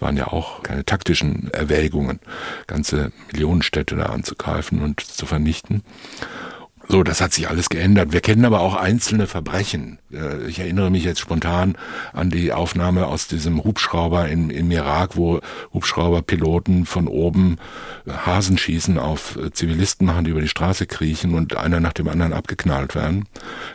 [0.00, 2.20] waren ja auch keine taktischen Erwägungen,
[2.66, 5.82] ganze Millionenstädte da anzugreifen und zu vernichten.
[6.88, 8.12] So, das hat sich alles geändert.
[8.12, 9.98] Wir kennen aber auch einzelne Verbrechen.
[10.12, 11.76] Äh, ich erinnere mich jetzt spontan
[12.12, 15.40] an die Aufnahme aus diesem Hubschrauber in, im Irak, wo
[15.74, 17.58] Hubschrauberpiloten von oben
[18.06, 22.08] äh, Hasenschießen auf äh, Zivilisten machen, die über die Straße kriechen und einer nach dem
[22.08, 23.26] anderen abgeknallt werden.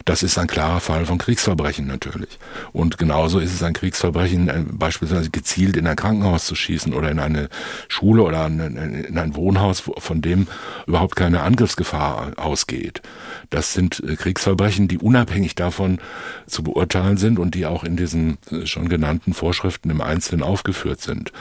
[0.06, 2.40] Das ist ein klarer Fall von Kriegsverbrechen natürlich.
[2.72, 7.20] Und genauso ist es ein Kriegsverbrechen, beispielsweise gezielt in ein Krankenhaus zu schießen oder in
[7.20, 7.50] eine
[7.90, 10.48] Schule oder in ein Wohnhaus, von dem
[10.88, 13.01] überhaupt keine Angriffsgefahr ausgeht.
[13.50, 16.00] Das sind äh, Kriegsverbrechen, die unabhängig davon
[16.48, 21.02] zu beurteilen sind und die auch in diesen äh, schon genannten Vorschriften im Einzelnen aufgeführt
[21.02, 21.32] sind,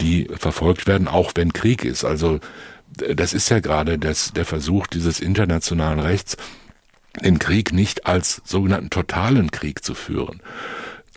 [0.00, 2.04] die verfolgt werden, auch wenn Krieg ist.
[2.04, 2.40] Also
[2.92, 6.36] das ist ja gerade das, der Versuch dieses internationalen Rechts,
[7.22, 10.40] den Krieg nicht als sogenannten totalen Krieg zu führen.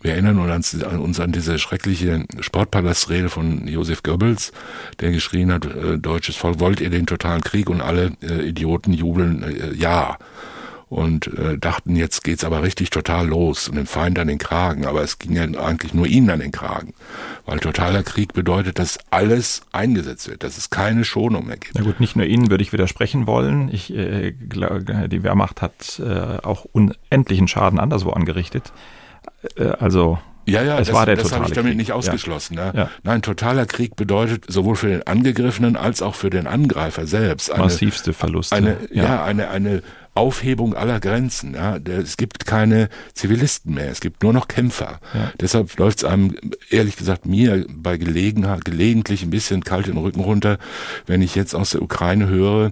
[0.05, 4.51] Wir erinnern uns an diese schreckliche Sportpalastrede von Josef Goebbels,
[4.99, 7.71] der geschrien hat, äh, deutsches Volk, wollt ihr den totalen Krieg?
[7.71, 10.19] Und alle äh, Idioten jubeln äh, ja.
[10.89, 14.85] Und äh, dachten, jetzt geht's aber richtig total los und dem Feind an den Kragen.
[14.85, 16.93] Aber es ging ja eigentlich nur ihnen an den Kragen.
[17.47, 21.73] Weil totaler Krieg bedeutet, dass alles eingesetzt wird, dass es keine Schonung mehr gibt.
[21.73, 23.69] Na gut, nicht nur Ihnen würde ich widersprechen wollen.
[23.73, 28.71] Ich, äh, die Wehrmacht hat äh, auch unendlichen Schaden anderswo angerichtet.
[29.57, 31.77] Äh, also ja, ja, es das, war der das habe ich damit Krieg.
[31.77, 32.55] nicht ausgeschlossen.
[32.55, 32.71] Ja.
[32.71, 32.71] Ne?
[32.75, 32.89] Ja.
[33.03, 37.63] Nein, totaler Krieg bedeutet sowohl für den Angegriffenen als auch für den Angreifer selbst eine,
[37.63, 38.55] massivste Verluste.
[38.55, 39.03] Eine, ja.
[39.03, 39.81] ja, eine eine
[40.15, 41.53] Aufhebung aller Grenzen.
[41.55, 44.99] Ja, es gibt keine Zivilisten mehr, es gibt nur noch Kämpfer.
[45.13, 45.31] Ja.
[45.39, 46.35] Deshalb läuft es einem,
[46.69, 50.57] ehrlich gesagt, mir bei Gelegenheit, gelegentlich ein bisschen kalt den Rücken runter,
[51.05, 52.71] wenn ich jetzt aus der Ukraine höre,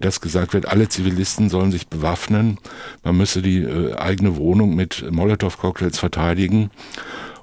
[0.00, 2.58] dass gesagt wird, alle Zivilisten sollen sich bewaffnen,
[3.04, 6.70] man müsse die äh, eigene Wohnung mit Molotow-Cocktails verteidigen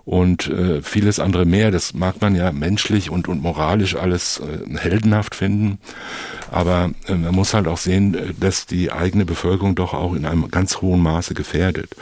[0.08, 1.70] und äh, vieles andere mehr.
[1.70, 5.80] Das mag man ja menschlich und, und moralisch alles äh, heldenhaft finden.
[6.50, 10.26] Aber äh, man muss halt auch sehen, äh, dass die eigene Bevölkerung doch auch in
[10.26, 11.94] einem ganz hohen Maße gefährdet.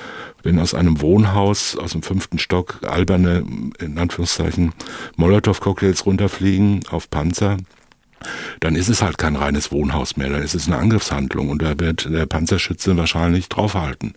[0.44, 3.44] Wenn aus einem Wohnhaus, aus dem fünften Stock, alberne,
[3.80, 4.74] in Anführungszeichen,
[5.16, 7.58] Molotow-Cocktails runterfliegen auf Panzer,
[8.60, 11.80] dann ist es halt kein reines Wohnhaus mehr, dann ist es eine Angriffshandlung und da
[11.80, 14.14] wird der Panzerschütze wahrscheinlich draufhalten.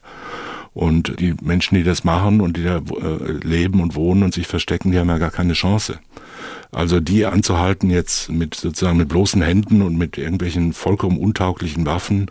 [0.79, 4.47] Und die Menschen, die das machen und die da äh, leben und wohnen und sich
[4.47, 5.99] verstecken, die haben ja gar keine Chance.
[6.70, 12.31] Also die anzuhalten jetzt mit sozusagen mit bloßen Händen und mit irgendwelchen vollkommen untauglichen Waffen,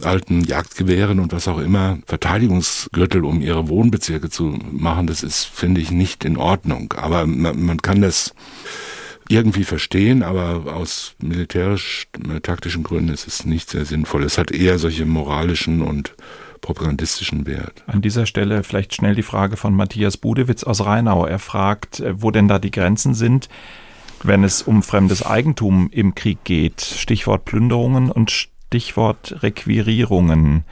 [0.00, 5.80] alten Jagdgewehren und was auch immer, Verteidigungsgürtel um ihre Wohnbezirke zu machen, das ist, finde
[5.80, 6.94] ich, nicht in Ordnung.
[6.96, 8.32] Aber man, man kann das
[9.28, 14.22] irgendwie verstehen, aber aus militärisch-taktischen Gründen ist es nicht sehr sinnvoll.
[14.22, 16.14] Es hat eher solche moralischen und
[16.62, 17.84] propagandistischen Wert.
[17.86, 21.26] An dieser Stelle vielleicht schnell die Frage von Matthias Budewitz aus Rheinau.
[21.26, 23.50] Er fragt, äh, wo denn da die Grenzen sind,
[24.22, 26.80] wenn es um fremdes Eigentum im Krieg geht.
[26.80, 30.64] Stichwort Plünderungen und Stichwort Requirierungen.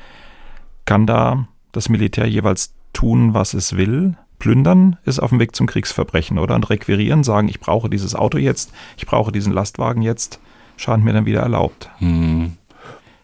[0.87, 4.17] Kann da das Militär jeweils tun, was es will?
[4.39, 6.55] Plündern ist auf dem Weg zum Kriegsverbrechen, oder?
[6.55, 10.41] Und requirieren, sagen, ich brauche dieses Auto jetzt, ich brauche diesen Lastwagen jetzt,
[10.77, 11.91] scheint mir dann wieder erlaubt.
[11.99, 12.57] Hm.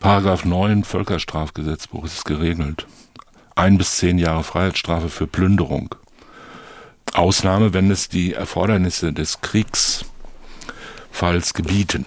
[0.01, 2.86] Paragraph 9 Völkerstrafgesetzbuch ist es geregelt.
[3.55, 5.94] Ein bis zehn Jahre Freiheitsstrafe für Plünderung.
[7.14, 10.05] Ausnahme, wenn es die Erfordernisse des Kriegsfalls
[11.55, 12.05] gebieten.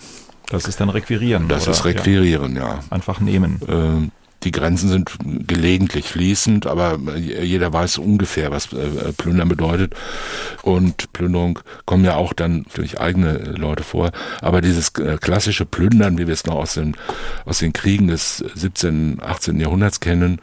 [0.50, 1.48] Das ist dann Requirieren.
[1.48, 1.72] Das oder?
[1.72, 2.76] ist Requirieren, ja.
[2.76, 2.80] ja.
[2.90, 3.60] Einfach nehmen.
[3.68, 4.12] Ähm,
[4.44, 5.12] die Grenzen sind
[5.48, 9.94] gelegentlich fließend, aber jeder weiß ungefähr, was äh, Plündern bedeutet.
[10.62, 14.12] Und Plünderung kommen ja auch dann durch eigene Leute vor.
[14.42, 16.96] Aber dieses äh, klassische Plündern, wie wir es noch aus den,
[17.46, 19.60] aus den Kriegen des 17., 18.
[19.60, 20.40] Jahrhunderts kennen,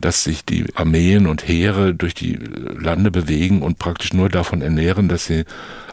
[0.00, 2.38] dass sich die Armeen und Heere durch die
[2.78, 5.44] Lande bewegen und praktisch nur davon ernähren, dass sie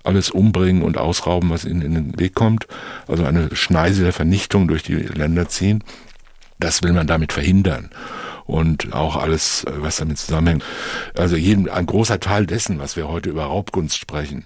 [0.06, 2.68] alles umbringen und ausrauben, was ihnen in den Weg kommt.
[3.08, 5.84] Also eine Schneise der Vernichtung durch die Länder ziehen.
[6.60, 7.90] Das will man damit verhindern.
[8.48, 10.64] Und auch alles, was damit zusammenhängt.
[11.18, 14.46] Also jeden, ein großer Teil dessen, was wir heute über Raubkunst sprechen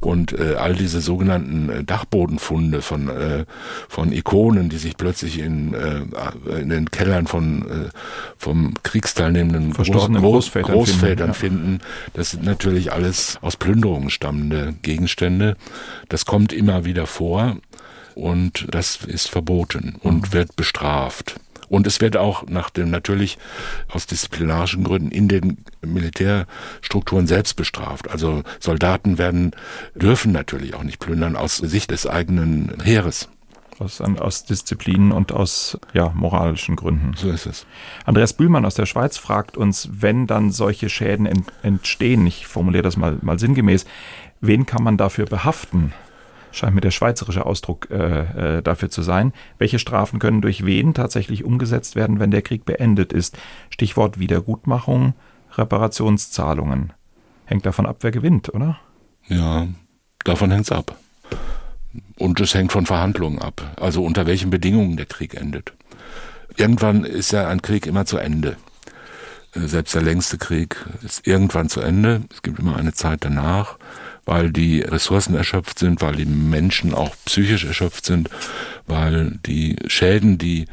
[0.00, 3.46] und äh, all diese sogenannten äh, Dachbodenfunde von, äh,
[3.88, 6.02] von Ikonen, die sich plötzlich in, äh,
[6.60, 7.88] in den Kellern von äh,
[8.36, 11.80] vom kriegsteilnehmenden Verstorbenen Groß, Großvätern, Großvätern finden, finden,
[12.12, 15.56] das sind natürlich alles aus Plünderungen stammende Gegenstände.
[16.10, 17.56] Das kommt immer wieder vor
[18.14, 21.36] und das ist verboten und wird bestraft.
[21.68, 23.38] Und es wird auch nach dem natürlich
[23.88, 28.10] aus disziplinarischen Gründen in den Militärstrukturen selbst bestraft.
[28.10, 29.52] Also Soldaten werden
[29.94, 33.28] dürfen natürlich auch nicht plündern aus Sicht des eigenen Heeres.
[33.78, 37.12] Aus, aus Disziplin und aus ja, moralischen Gründen.
[37.16, 37.64] So ist es.
[38.04, 42.82] Andreas Bühlmann aus der Schweiz fragt uns, wenn dann solche Schäden ent, entstehen, ich formuliere
[42.82, 43.86] das mal, mal sinngemäß,
[44.40, 45.92] wen kann man dafür behaften?
[46.52, 49.32] Scheint mir der schweizerische Ausdruck äh, äh, dafür zu sein.
[49.58, 53.36] Welche Strafen können durch wen tatsächlich umgesetzt werden, wenn der Krieg beendet ist?
[53.70, 55.14] Stichwort Wiedergutmachung,
[55.56, 56.92] Reparationszahlungen.
[57.44, 58.78] Hängt davon ab, wer gewinnt, oder?
[59.26, 59.66] Ja,
[60.24, 60.96] davon hängt's ab.
[62.18, 63.62] Und es hängt von Verhandlungen ab.
[63.80, 65.72] Also unter welchen Bedingungen der Krieg endet.
[66.56, 68.56] Irgendwann ist ja ein Krieg immer zu Ende.
[69.54, 72.22] Äh, selbst der längste Krieg ist irgendwann zu Ende.
[72.30, 73.76] Es gibt immer eine Zeit danach
[74.28, 78.28] weil die Ressourcen erschöpft sind, weil die Menschen auch psychisch erschöpft sind,
[78.86, 80.66] weil die Schäden, die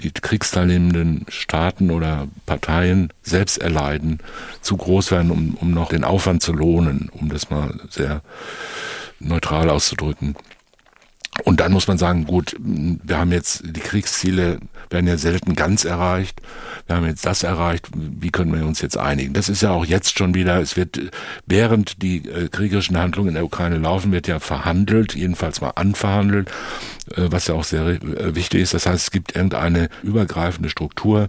[0.00, 4.18] die kriegsteilnehmenden Staaten oder Parteien selbst erleiden,
[4.60, 8.20] zu groß werden, um, um noch den Aufwand zu lohnen, um das mal sehr
[9.20, 10.36] neutral auszudrücken.
[11.44, 14.58] Und dann muss man sagen, gut, wir haben jetzt die Kriegsziele
[14.90, 16.40] werden ja selten ganz erreicht.
[16.86, 17.88] Wir haben jetzt das erreicht.
[17.94, 19.32] Wie können wir uns jetzt einigen?
[19.32, 20.60] Das ist ja auch jetzt schon wieder.
[20.60, 21.00] Es wird
[21.46, 26.50] während die äh, kriegerischen Handlungen in der Ukraine laufen, wird ja verhandelt, jedenfalls mal anverhandelt,
[27.30, 28.74] was ja auch sehr äh, wichtig ist.
[28.74, 31.28] Das heißt, es gibt irgendeine übergreifende Struktur,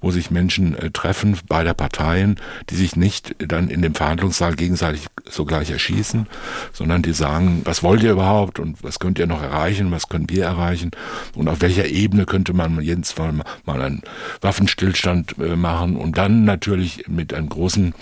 [0.00, 2.36] wo sich Menschen äh, treffen beider Parteien,
[2.70, 6.26] die sich nicht dann in dem Verhandlungssaal gegenseitig sogleich erschießen,
[6.72, 10.28] sondern die sagen, was wollt ihr überhaupt und was könnt ihr noch erreichen, was können
[10.28, 10.90] wir erreichen
[11.34, 13.32] und auf welcher Ebene könnte man jeden Fall
[13.64, 14.02] mal einen
[14.40, 17.94] Waffenstillstand machen und dann natürlich mit einem großen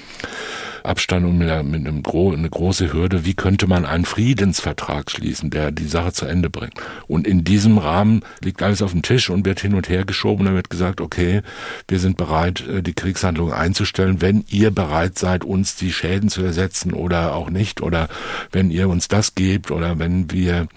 [0.86, 5.70] Abstand und mit, einem gro eine große Hürde, wie könnte man einen Friedensvertrag schließen, der
[5.72, 6.74] die Sache zu Ende bringt.
[7.06, 10.46] Und in diesem Rahmen liegt alles auf dem Tisch und wird hin und her geschoben.
[10.46, 11.42] Da wird gesagt, okay,
[11.88, 16.92] wir sind bereit, die Kriegshandlungen einzustellen, wenn ihr bereit seid, uns die Schäden zu ersetzen
[16.92, 18.08] oder auch nicht, oder
[18.52, 20.68] wenn ihr uns das gebt oder wenn wir,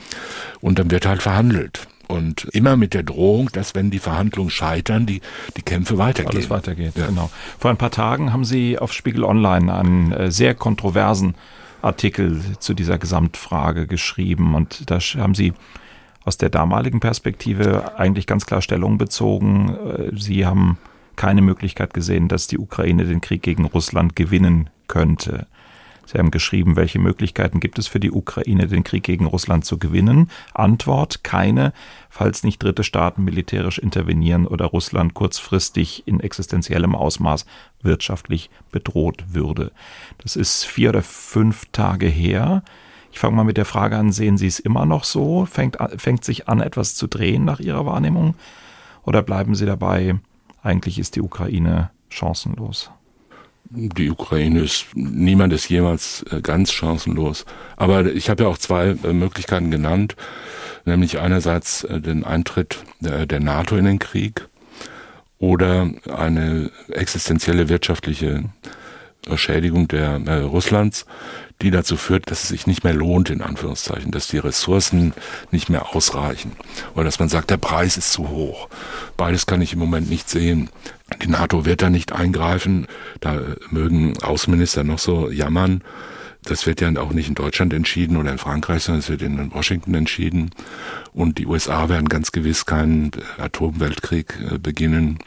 [0.62, 1.88] und dann wird halt verhandelt.
[2.10, 5.22] Und immer mit der Drohung, dass wenn die Verhandlungen scheitern, die,
[5.55, 6.38] die Kämpfe weitergehen.
[6.38, 7.05] Alles weitergeht, ja.
[7.05, 7.30] genau.
[7.60, 11.36] Vor ein paar Tagen haben Sie auf Spiegel Online einen äh, sehr kontroversen
[11.84, 14.55] Artikel zu dieser Gesamtfrage geschrieben.
[14.55, 15.53] Und da haben Sie
[16.26, 19.76] aus der damaligen Perspektive eigentlich ganz klar Stellung bezogen.
[19.76, 20.80] Äh, Sie haben
[21.16, 25.45] keine Möglichkeit gesehen, dass die Ukraine den Krieg gegen Russland gewinnen könnte.
[26.12, 29.78] Sie haben geschrieben, welche Möglichkeiten gibt es für die Ukraine, den Krieg gegen Russland zu
[29.78, 30.32] gewinnen?
[30.55, 31.72] Antwort, keine,
[32.10, 37.45] falls nicht dritte Staaten militärisch intervenieren oder Russland kurzfristig in existenziellem Ausmaß
[37.84, 39.72] wirtschaftlich bedroht würde.
[40.18, 42.64] Das ist vier oder fünf Tage her.
[43.12, 45.45] Ich fange mal mit der Frage an, sehen Sie es immer noch so?
[45.45, 48.34] Fängt, fängt sich an, etwas zu drehen nach Ihrer Wahrnehmung?
[49.03, 50.16] Oder bleiben Sie dabei,
[50.64, 52.89] eigentlich ist die Ukraine chancenlos?
[53.72, 57.46] Die Ukraine ist, niemand ist jemals äh, ganz chancenlos.
[57.78, 60.16] Aber ich habe ja auch zwei äh, Möglichkeiten genannt,
[60.86, 64.48] nämlich einerseits äh, den Eintritt der NATO in den Krieg
[65.38, 68.44] oder eine existenzielle wirtschaftliche
[69.36, 71.06] Schädigung der Russlands,
[71.62, 75.14] die dazu führt, dass es sich nicht mehr lohnt, in Anführungszeichen, dass die Ressourcen
[75.51, 76.53] nicht mehr ausreichen
[76.95, 78.70] oder dass man sagt, der Preis ist zu hoch.
[79.18, 80.70] Beides kann ich im Moment nicht sehen.
[81.22, 82.88] Die NATO wird da nicht eingreifen,
[83.20, 83.41] da
[83.72, 85.84] mögen Außenminister noch so jammern.
[86.43, 89.53] Das wird ja auch nicht in Deutschland entschieden oder in Frankreich, sondern es wird in
[89.53, 90.51] Washington entschieden.
[91.12, 95.20] Und die USA werden ganz gewiss keinen Atomweltkrieg äh, beginnen,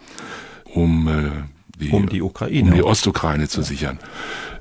[0.64, 1.30] um äh,
[1.78, 3.98] die, um die Ukraine, um die Ostukraine zu sichern.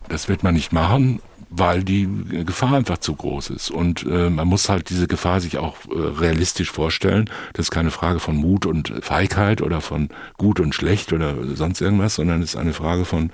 [0.10, 1.22] Das wird man nicht machen,
[1.54, 2.08] weil die
[2.46, 3.70] Gefahr einfach zu groß ist.
[3.72, 7.30] Und äh, man muss halt diese Gefahr sich auch äh, realistisch vorstellen.
[7.54, 11.82] Das ist keine Frage von Mut und Feigheit oder von gut und schlecht oder sonst
[11.82, 13.32] irgendwas, sondern es ist eine Frage von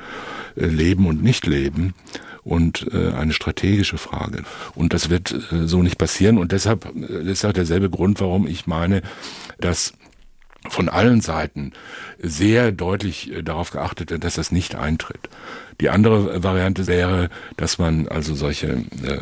[0.55, 1.93] äh, Leben und Nichtleben
[2.43, 4.43] und äh, eine strategische Frage.
[4.73, 6.39] Und das wird äh, so nicht passieren.
[6.39, 9.03] Und deshalb äh, ist auch derselbe Grund, warum ich meine,
[9.59, 9.93] dass
[10.69, 11.73] von allen Seiten
[12.19, 15.29] sehr deutlich äh, darauf geachtet wird, dass das nicht eintritt.
[15.79, 19.21] Die andere Variante wäre, dass man also solche äh,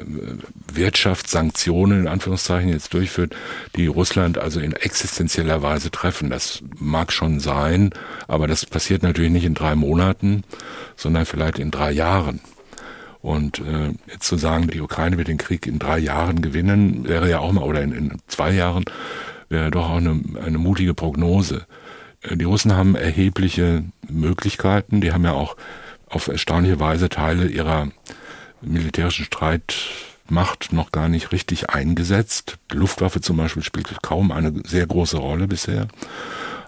[0.74, 3.36] Wirtschaftssanktionen in Anführungszeichen jetzt durchführt,
[3.76, 6.30] die Russland also in existenzieller Weise treffen.
[6.30, 7.89] Das mag schon sein,
[8.28, 10.43] aber das passiert natürlich nicht in drei Monaten,
[10.95, 12.39] sondern vielleicht in drei Jahren.
[13.22, 17.30] Und äh, jetzt zu sagen, die Ukraine wird den Krieg in drei Jahren gewinnen, wäre
[17.30, 18.86] ja auch mal, oder in, in zwei Jahren,
[19.49, 21.66] wäre doch auch eine, eine mutige Prognose.
[22.22, 25.01] Äh, die Russen haben erhebliche Möglichkeiten.
[25.01, 25.58] Die haben ja auch
[26.16, 27.89] auf erstaunliche Weise Teile ihrer
[28.61, 32.57] militärischen Streitmacht noch gar nicht richtig eingesetzt.
[32.72, 35.88] Die Luftwaffe zum Beispiel spielt kaum eine sehr große Rolle bisher.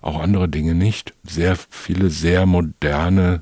[0.02, 1.14] Auch andere Dinge nicht.
[1.24, 3.42] Sehr viele sehr moderne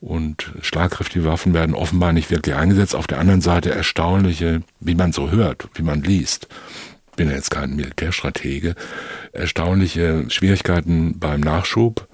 [0.00, 2.94] und schlagkräftige Waffen werden offenbar nicht wirklich eingesetzt.
[2.94, 6.48] Auf der anderen Seite erstaunliche, wie man so hört, wie man liest,
[7.16, 8.74] bin ja jetzt kein Militärstratege,
[9.32, 12.08] erstaunliche Schwierigkeiten beim Nachschub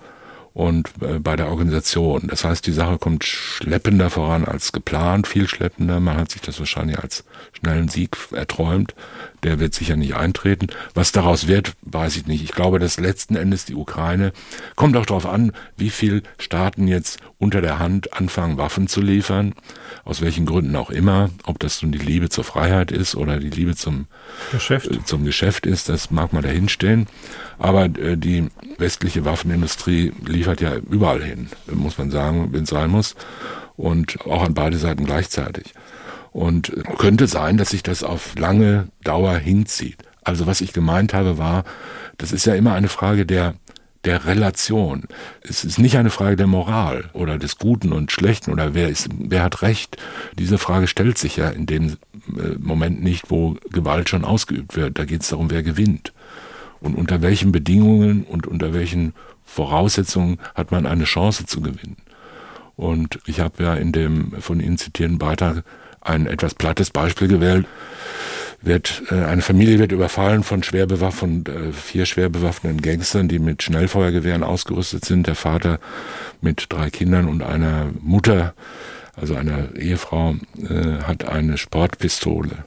[0.59, 2.27] und äh, bei der Organisation.
[2.27, 6.01] Das heißt, die Sache kommt schleppender voran als geplant, viel schleppender.
[6.01, 7.23] Man hat sich das wahrscheinlich als
[7.59, 8.95] schnellen Sieg erträumt.
[9.43, 10.69] Der wird sicher nicht eintreten.
[10.95, 12.43] Was daraus wird, weiß ich nicht.
[12.43, 14.33] Ich glaube, dass letzten Endes die Ukraine
[14.75, 19.55] kommt auch darauf an, wie viel Staaten jetzt unter der Hand anfangen, Waffen zu liefern.
[20.05, 21.31] Aus welchen Gründen auch immer.
[21.45, 24.07] Ob das nun die Liebe zur Freiheit ist oder die Liebe zum
[24.51, 27.07] Geschäft, äh, zum Geschäft ist, das mag man dahinstellen.
[27.59, 28.49] Aber äh, die
[28.79, 33.15] westliche Waffenindustrie liefert ja überall hin, muss man sagen, wenn es sein muss.
[33.77, 35.73] Und auch an beide Seiten gleichzeitig.
[36.31, 39.97] Und könnte sein, dass sich das auf lange Dauer hinzieht.
[40.23, 41.65] Also was ich gemeint habe war,
[42.19, 43.55] das ist ja immer eine Frage der
[44.05, 45.05] der Relation.
[45.43, 49.09] Es ist nicht eine Frage der Moral oder des Guten und Schlechten oder wer ist,
[49.19, 49.97] wer hat Recht.
[50.39, 51.97] Diese Frage stellt sich ja in dem
[52.37, 54.99] äh, Moment nicht, wo Gewalt schon ausgeübt wird.
[54.99, 56.13] Da geht es darum, wer gewinnt.
[56.81, 59.15] Und unter welchen Bedingungen und unter welchen
[59.45, 61.97] Voraussetzungen hat man eine Chance zu gewinnen.
[62.77, 65.65] Und ich habe ja in dem von Ihnen zitierten Beitrag
[66.01, 67.67] ein etwas plattes Beispiel gewählt.
[68.61, 73.39] Wird, äh, eine Familie wird überfallen von schwer bewaffneten, äh, vier schwer bewaffneten Gangstern, die
[73.39, 75.29] mit Schnellfeuergewehren ausgerüstet sind.
[75.29, 75.79] Der Vater
[76.41, 78.55] mit drei Kindern und einer Mutter,
[79.15, 82.65] also einer Ehefrau, äh, hat eine Sportpistole.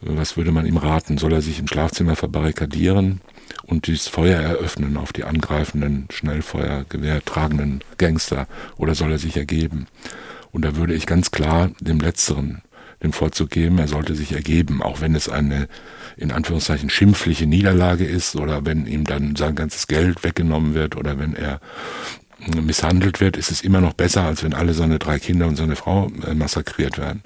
[0.00, 1.16] Was würde man ihm raten?
[1.16, 3.20] Soll er sich im Schlafzimmer verbarrikadieren
[3.62, 9.86] und dieses Feuer eröffnen auf die angreifenden, Schnellfeuergewehr tragenden Gangster oder soll er sich ergeben?
[10.52, 12.62] Und da würde ich ganz klar dem Letzteren
[13.02, 15.66] den Vorzug geben, er sollte sich ergeben, auch wenn es eine
[16.16, 21.18] in Anführungszeichen schimpfliche Niederlage ist oder wenn ihm dann sein ganzes Geld weggenommen wird oder
[21.18, 21.60] wenn er
[22.60, 25.76] misshandelt wird, ist es immer noch besser, als wenn alle seine drei Kinder und seine
[25.76, 27.22] Frau äh, massakriert werden.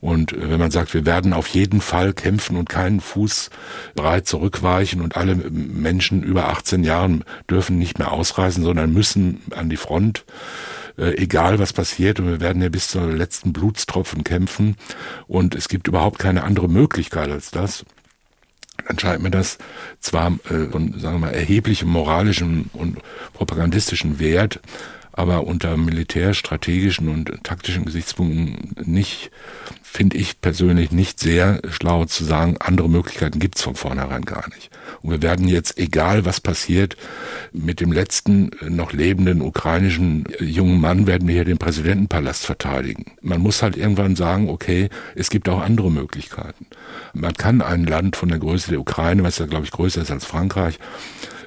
[0.00, 3.50] Und äh, wenn man sagt, wir werden auf jeden Fall kämpfen und keinen Fuß
[3.94, 9.70] bereit zurückweichen und alle Menschen über 18 Jahren dürfen nicht mehr ausreisen, sondern müssen an
[9.70, 10.24] die Front,
[10.98, 14.76] äh, egal was passiert und wir werden ja bis zur letzten Blutstropfen kämpfen.
[15.26, 17.84] Und es gibt überhaupt keine andere Möglichkeit als das,
[18.86, 19.58] dann scheint mir das
[20.00, 22.98] zwar äh, von, sagen wir mal, erheblichem moralischen und
[23.32, 24.60] propagandistischen Wert,
[25.12, 29.30] aber unter militärstrategischen und taktischen Gesichtspunkten nicht,
[29.82, 34.48] finde ich persönlich nicht sehr schlau zu sagen, andere Möglichkeiten gibt es von vornherein gar
[34.54, 34.70] nicht.
[35.02, 36.96] Und wir werden jetzt, egal was passiert,
[37.52, 43.12] mit dem letzten noch lebenden ukrainischen jungen Mann werden wir hier den Präsidentenpalast verteidigen.
[43.20, 46.66] Man muss halt irgendwann sagen, okay, es gibt auch andere Möglichkeiten.
[47.12, 50.10] Man kann ein Land von der Größe der Ukraine, was ja glaube ich größer ist
[50.10, 50.78] als Frankreich,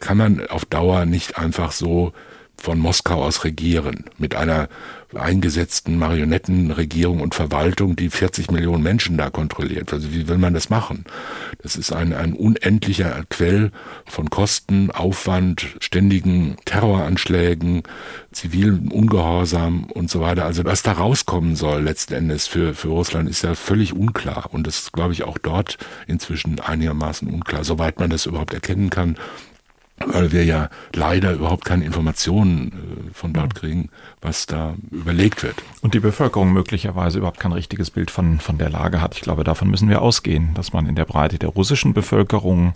[0.02, 2.14] kann man auf Dauer nicht einfach so
[2.58, 4.70] von Moskau aus regieren, mit einer
[5.14, 9.94] eingesetzten Marionettenregierung und Verwaltung, die 40 Millionen Menschen da kontrolliert.
[9.94, 11.06] Also wie will man das machen?
[11.62, 13.72] Das ist ein, ein unendlicher Quell
[14.06, 17.84] von Kosten, Aufwand, ständigen Terroranschlägen,
[18.32, 20.46] zivilen Ungehorsam und so weiter.
[20.46, 24.50] Also was da rauskommen soll letzten Endes für, für Russland ist ja völlig unklar.
[24.52, 25.78] Und das ist, glaube ich, auch dort
[26.08, 29.18] inzwischen einigermaßen unklar, soweit man das überhaupt erkennen kann
[29.98, 33.90] weil wir ja leider überhaupt keine Informationen äh, von dort kriegen,
[34.22, 35.56] was da überlegt wird.
[35.82, 39.16] Und die Bevölkerung möglicherweise überhaupt kein richtiges Bild von, von der Lage hat.
[39.16, 42.74] Ich glaube, davon müssen wir ausgehen, dass man in der Breite der russischen Bevölkerung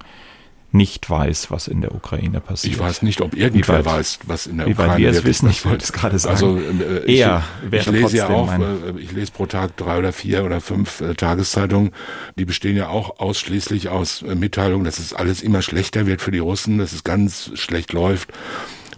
[0.72, 2.74] nicht weiß, was in der Ukraine passiert.
[2.74, 5.24] Ich weiß nicht, ob irgendwer weit, weiß, was in der wie Ukraine weit wir es
[5.24, 6.36] wissen, ich wollte es gerade sagen.
[6.36, 10.14] Also äh, eher ich, ich lese ja auch, äh, ich lese pro Tag drei oder
[10.14, 11.92] vier oder fünf äh, Tageszeitungen.
[12.38, 16.32] Die bestehen ja auch ausschließlich aus äh, Mitteilungen, dass es alles immer schlechter wird für
[16.32, 18.32] die Russen, dass es ganz schlecht läuft.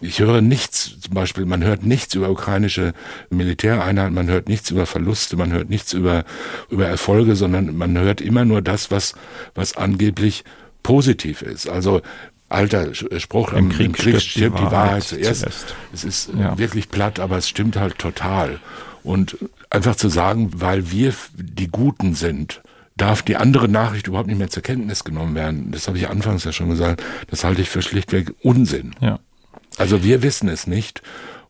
[0.03, 2.93] Ich höre nichts, zum Beispiel, man hört nichts über ukrainische
[3.30, 6.26] Militäreinheiten, man hört nichts über Verluste, man hört nichts über,
[6.72, 9.13] über Erfolge, sondern man hört immer nur das, was,
[9.53, 10.43] was angeblich
[10.84, 11.70] positiv ist.
[11.70, 12.02] Also
[12.50, 15.42] alter Spruch, im Krieg, im Krieg stirbt, stirbt die, Wahrheit, Wahrheit zuerst.
[15.42, 15.76] zuerst.
[15.94, 16.58] Es ist ja.
[16.58, 18.60] wirklich platt, aber es stimmt halt total.
[19.04, 19.38] Und
[19.70, 22.62] einfach zu sagen, weil wir die Guten sind,
[22.98, 25.72] darf die andere Nachricht überhaupt nicht mehr zur Kenntnis genommen werden.
[25.72, 27.02] Das habe ich anfangs ja schon gesagt.
[27.30, 28.94] Das halte ich für schlichtweg Unsinn.
[29.00, 29.20] Ja.
[29.78, 31.02] Also wir wissen es nicht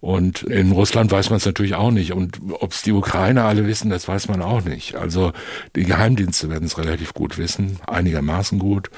[0.01, 2.11] und in Russland weiß man es natürlich auch nicht.
[2.11, 4.95] Und ob es die Ukrainer alle wissen, das weiß man auch nicht.
[4.95, 5.31] Also
[5.75, 8.89] die Geheimdienste werden es relativ gut wissen, einigermaßen gut.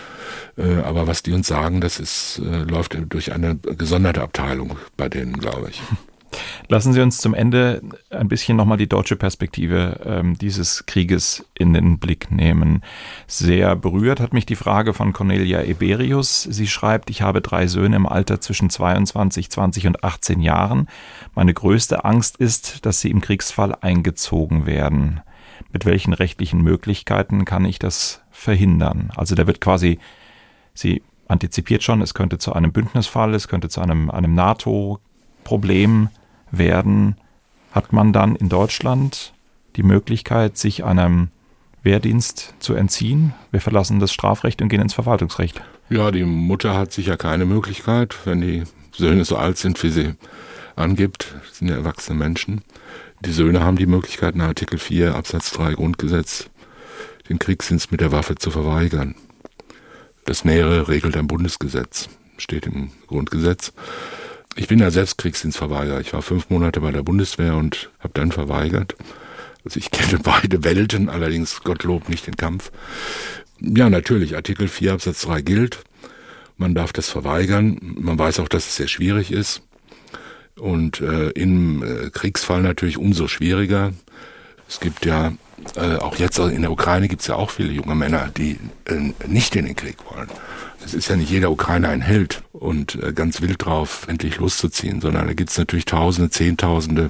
[0.57, 5.09] Äh, aber was die uns sagen, das ist, äh, läuft durch eine gesonderte Abteilung bei
[5.09, 5.81] denen, glaube ich.
[6.67, 11.73] Lassen Sie uns zum Ende ein bisschen nochmal die deutsche Perspektive ähm, dieses Krieges in
[11.73, 12.83] den Blick nehmen.
[13.27, 16.43] Sehr berührt hat mich die Frage von Cornelia Eberius.
[16.43, 20.87] Sie schreibt, ich habe drei Söhne im Alter zwischen 22, 20 und 18 Jahren.
[21.35, 25.21] Meine größte Angst ist, dass sie im Kriegsfall eingezogen werden.
[25.71, 29.11] Mit welchen rechtlichen Möglichkeiten kann ich das verhindern?
[29.15, 29.99] Also da wird quasi,
[30.73, 36.09] sie antizipiert schon, es könnte zu einem Bündnisfall, es könnte zu einem, einem NATO-Problem
[36.57, 37.17] werden,
[37.71, 39.33] hat man dann in Deutschland
[39.75, 41.29] die Möglichkeit, sich einem
[41.81, 43.33] Wehrdienst zu entziehen.
[43.51, 45.61] Wir verlassen das Strafrecht und gehen ins Verwaltungsrecht.
[45.89, 50.13] Ja, die Mutter hat sicher keine Möglichkeit, wenn die Söhne so alt sind, wie sie
[50.75, 52.61] angibt, das sind ja erwachsene Menschen.
[53.21, 56.49] Die Söhne haben die Möglichkeit, nach Artikel 4 Absatz 3 Grundgesetz
[57.29, 59.15] den Kriegsdienst mit der Waffe zu verweigern.
[60.25, 63.73] Das Nähere regelt ein Bundesgesetz, steht im Grundgesetz.
[64.55, 65.99] Ich bin ja selbst Kriegsdienstverweigerer.
[65.99, 68.95] Ich war fünf Monate bei der Bundeswehr und habe dann verweigert.
[69.65, 72.71] Also ich kenne beide Welten, allerdings Gottlob nicht den Kampf.
[73.59, 75.83] Ja, natürlich, Artikel 4 Absatz 3 gilt.
[76.57, 77.79] Man darf das verweigern.
[77.81, 79.61] Man weiß auch, dass es sehr schwierig ist.
[80.55, 83.93] Und äh, im äh, Kriegsfall natürlich umso schwieriger.
[84.69, 85.33] Es gibt ja,
[85.75, 89.13] äh, auch jetzt in der Ukraine gibt es ja auch viele junge Männer, die äh,
[89.27, 90.29] nicht in den Krieg wollen.
[90.85, 95.01] Es ist ja nicht jeder Ukrainer ein Held und äh, ganz wild drauf, endlich loszuziehen,
[95.01, 97.09] sondern da gibt es natürlich Tausende, Zehntausende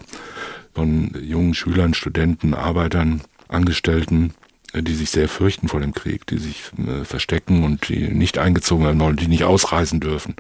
[0.73, 4.33] von jungen Schülern, Studenten, Arbeitern, Angestellten,
[4.73, 8.37] äh, die sich sehr fürchten vor dem Krieg, die sich äh, verstecken und die nicht
[8.37, 10.35] eingezogen werden wollen, die nicht ausreisen dürfen.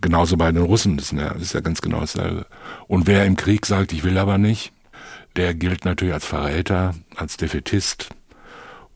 [0.00, 2.46] Genauso bei den Russen, das ist ja, ganz genau dasselbe.
[2.88, 4.72] Und wer im Krieg sagt, ich will aber nicht,
[5.36, 8.10] der gilt natürlich als Verräter, als Defetist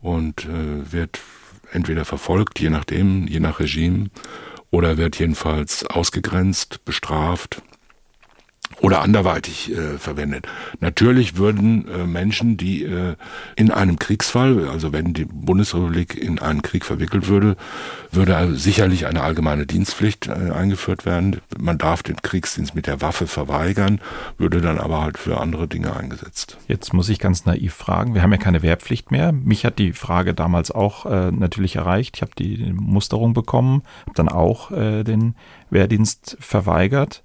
[0.03, 1.19] und wird
[1.73, 4.09] entweder verfolgt, je nachdem, je nach Regime,
[4.71, 7.63] oder wird jedenfalls ausgegrenzt, bestraft
[8.81, 10.47] oder anderweitig äh, verwendet.
[10.81, 13.17] Natürlich würden äh, Menschen, die äh,
[13.57, 17.57] in einem Kriegsfall, also wenn die Bundesrepublik in einen Krieg verwickelt würde,
[18.13, 21.41] würde sicherlich eine allgemeine Dienstpflicht äh, eingeführt werden.
[21.59, 24.01] Man darf den Kriegsdienst mit der Waffe verweigern,
[24.37, 26.59] würde dann aber halt für andere Dinge eingesetzt.
[26.69, 29.33] Jetzt muss ich ganz naiv fragen, wir haben ja keine Wehrpflicht mehr.
[29.33, 32.17] Mich hat die Frage damals auch äh, natürlich erreicht.
[32.17, 35.35] Ich habe die Musterung bekommen, habe dann auch äh, den
[35.71, 37.23] Wehrdienst verweigert.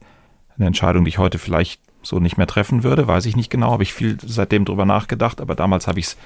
[0.61, 3.71] Eine Entscheidung, die ich heute vielleicht so nicht mehr treffen würde, weiß ich nicht genau,
[3.71, 6.17] habe ich viel seitdem drüber nachgedacht, aber damals habe ich es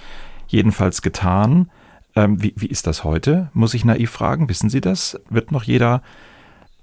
[0.48, 1.72] jedenfalls getan.
[2.18, 3.50] Ähm, wie, wie ist das heute?
[3.54, 5.18] Muss ich naiv fragen, wissen Sie das?
[5.30, 6.02] Wird noch jeder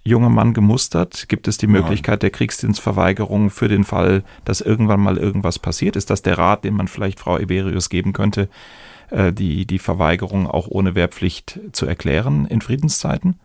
[0.02, 1.28] junger Mann gemustert?
[1.28, 5.96] Gibt es die Möglichkeit der Kriegsdienstverweigerung für den Fall, dass irgendwann mal irgendwas passiert?
[5.96, 8.48] Ist das der Rat, den man vielleicht Frau Iberius geben könnte,
[9.10, 13.38] äh, die, die Verweigerung auch ohne Wehrpflicht zu erklären in Friedenszeiten?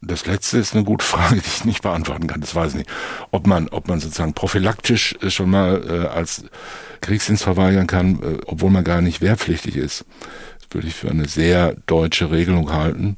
[0.00, 2.40] Das letzte ist eine gute Frage, die ich nicht beantworten kann.
[2.40, 2.90] Das weiß ich nicht.
[3.30, 6.44] Ob man, ob man sozusagen prophylaktisch schon mal äh, als
[7.00, 10.04] Kriegsdienst verweigern kann, äh, obwohl man gar nicht wehrpflichtig ist,
[10.58, 13.16] das würde ich für eine sehr deutsche Regelung halten.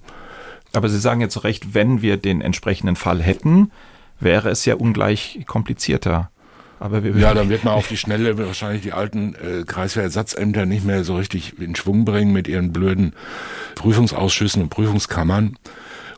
[0.73, 3.73] Aber Sie sagen ja zu Recht, wenn wir den entsprechenden Fall hätten,
[4.21, 6.31] wäre es ja ungleich komplizierter.
[6.79, 10.85] Aber wir ja, dann wird man auf die Schnelle wahrscheinlich die alten äh, Kreiswehrersatzämter nicht
[10.85, 13.15] mehr so richtig in Schwung bringen mit ihren blöden
[13.75, 15.57] Prüfungsausschüssen und Prüfungskammern.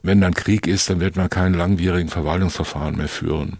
[0.03, 3.59] Wenn dann Krieg ist, dann wird man keinen langwierigen Verwaltungsverfahren mehr führen.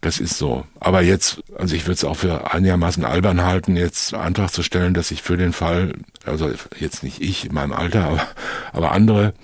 [0.00, 0.64] Das ist so.
[0.78, 4.62] Aber jetzt, also ich würde es auch für einigermaßen albern halten, jetzt einen Antrag zu
[4.62, 5.94] stellen, dass ich für den Fall,
[6.24, 8.26] also jetzt nicht ich in meinem Alter, aber,
[8.72, 9.34] aber andere,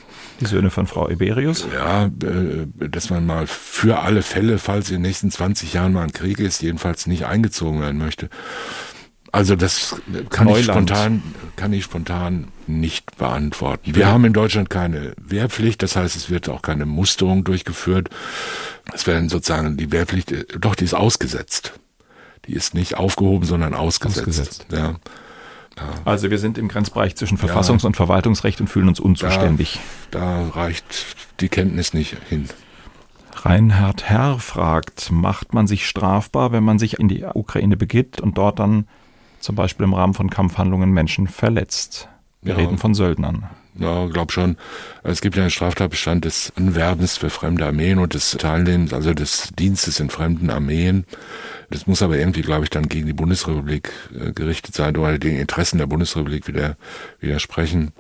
[0.41, 1.67] die Söhne von Frau Iberius?
[1.73, 6.05] Ja, äh, dass man mal für alle Fälle, falls in den nächsten 20 Jahren mal
[6.05, 8.29] ein Krieg ist, jedenfalls nicht eingezogen werden möchte.
[9.35, 10.61] Also das kann Neuland.
[10.61, 11.23] ich spontan,
[11.57, 13.97] kann ich spontan nicht beantworten.
[13.97, 18.11] Wir haben in Deutschland keine Wehrpflicht, das heißt, es wird auch keine Musterung durchgeführt.
[18.93, 21.73] Es werden sozusagen die Wehrpflicht, äh, doch, die ist ausgesetzt.
[22.47, 24.29] Die ist nicht aufgehoben, sondern ausgesetzt.
[24.29, 24.67] ausgesetzt.
[24.71, 24.95] Ja.
[25.77, 25.95] Ja.
[26.05, 27.89] Also wir sind im Grenzbereich zwischen Verfassungs- ja.
[27.89, 29.81] und Verwaltungsrecht und fühlen uns unzuständig.
[30.13, 30.85] Da, da reicht
[31.41, 32.49] die Kenntnis nicht hin.
[33.35, 38.39] Reinhard Herr fragt, macht man sich strafbar, wenn man sich in die Ukraine begibt und
[38.39, 38.87] dort dann
[39.45, 42.09] zum Beispiel im Rahmen von Kampfhandlungen Menschen verletzt?
[42.41, 42.61] Wir ja.
[42.61, 43.45] reden von Söldnern.
[43.79, 44.57] Ja, glaub schon.
[45.03, 49.51] Es gibt ja einen Straftatbestand des Anwerbens für fremde Armeen und des Teilnehmens, also des
[49.59, 51.05] Dienstes in fremden Armeen.
[51.71, 55.37] Das muss aber irgendwie, glaube ich, dann gegen die Bundesrepublik äh, gerichtet sein oder den
[55.37, 56.77] Interessen der Bundesrepublik wieder
[57.21, 57.93] widersprechen.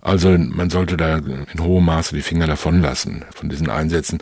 [0.00, 4.18] Also man sollte da in hohem Maße die Finger davon lassen von diesen Einsätzen.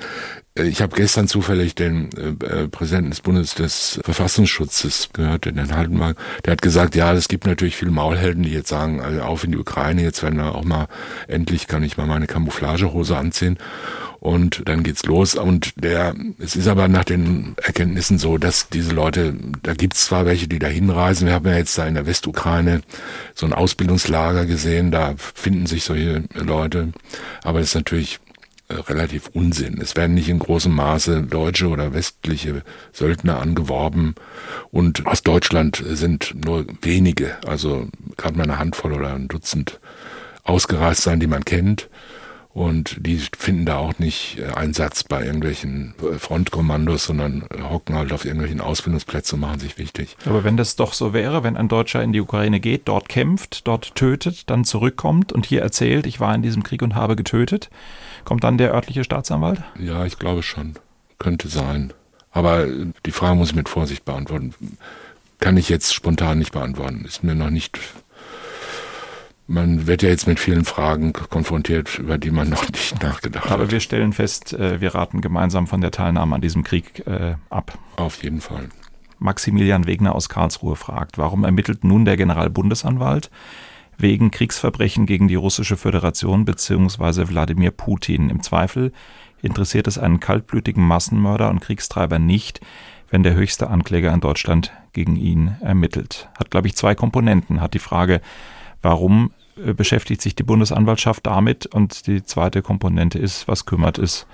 [0.57, 5.75] Äh, ich habe gestern zufällig den äh, Präsidenten des Bundes des Verfassungsschutzes gehört, den Herrn
[5.75, 6.16] Haldenberg.
[6.45, 9.53] Der hat gesagt, ja, es gibt natürlich viele Maulhelden, die jetzt sagen, also auf in
[9.53, 10.89] die Ukraine, jetzt werden wir auch mal,
[11.29, 13.59] endlich kann ich mal meine Camouflagehose anziehen
[14.25, 15.35] und dann geht's los.
[15.35, 20.25] Und der, es ist aber nach den Erkenntnissen so, dass diese Leute, da gibt's zwar
[20.25, 21.27] welche, die da hinreisen.
[21.27, 22.81] Wir haben ja jetzt da in der Westukraine
[23.35, 26.93] so ein Ausbildungslager gesehen, da finden sich solche Leute,
[27.43, 28.18] aber es ist natürlich
[28.68, 29.79] äh, relativ Unsinn.
[29.79, 32.62] Es werden nicht in großem Maße deutsche oder westliche
[32.95, 34.14] Söldner angeworben
[34.70, 39.81] und aus Deutschland sind nur wenige, also gerade mal eine Handvoll oder ein Dutzend
[40.45, 41.91] ausgereist sein, die man kennt.
[42.55, 47.97] Und die finden da auch nicht äh, Einsatz bei irgendwelchen äh, Frontkommandos, sondern äh, hocken
[47.97, 50.17] halt auf irgendwelchen Ausbildungsplätzen und machen sich wichtig.
[50.25, 53.67] Aber wenn das doch so wäre, wenn ein Deutscher in die Ukraine geht, dort kämpft,
[53.67, 57.71] dort tötet, dann zurückkommt und hier erzählt, ich war in diesem Krieg und habe getötet,
[58.25, 59.61] kommt dann der örtliche Staatsanwalt?
[59.77, 60.75] Ja, ich glaube schon.
[61.19, 61.93] Könnte sein.
[62.31, 62.69] Aber
[63.05, 64.55] die Frage muss ich mit Vorsicht beantworten.
[65.41, 67.05] Kann ich jetzt spontan nicht beantworten.
[67.05, 67.81] Ist mir noch nicht
[69.47, 73.55] man wird ja jetzt mit vielen Fragen konfrontiert, über die man noch nicht nachgedacht Aber
[73.55, 73.61] hat.
[73.61, 77.35] Aber wir stellen fest, äh, wir raten gemeinsam von der Teilnahme an diesem Krieg äh,
[77.51, 77.79] ab.
[77.97, 78.69] Auf jeden Fall.
[79.19, 83.31] Maximilian Wegner aus Karlsruhe fragt, warum ermittelt nun der Generalbundesanwalt
[83.97, 87.29] wegen Kriegsverbrechen gegen die russische Föderation bzw.
[87.29, 88.29] Wladimir Putin?
[88.29, 88.93] Im Zweifel
[89.41, 92.61] interessiert es einen kaltblütigen Massenmörder und Kriegstreiber nicht,
[93.11, 96.29] wenn der höchste Ankläger in Deutschland gegen ihn ermittelt.
[96.39, 97.61] Hat, glaube ich, zwei Komponenten.
[97.61, 98.21] Hat die Frage,
[98.85, 101.64] Warum äh, beschäftigt sich die Bundesanwaltschaft damit?
[101.64, 104.26] Und die zweite Komponente ist, was kümmert es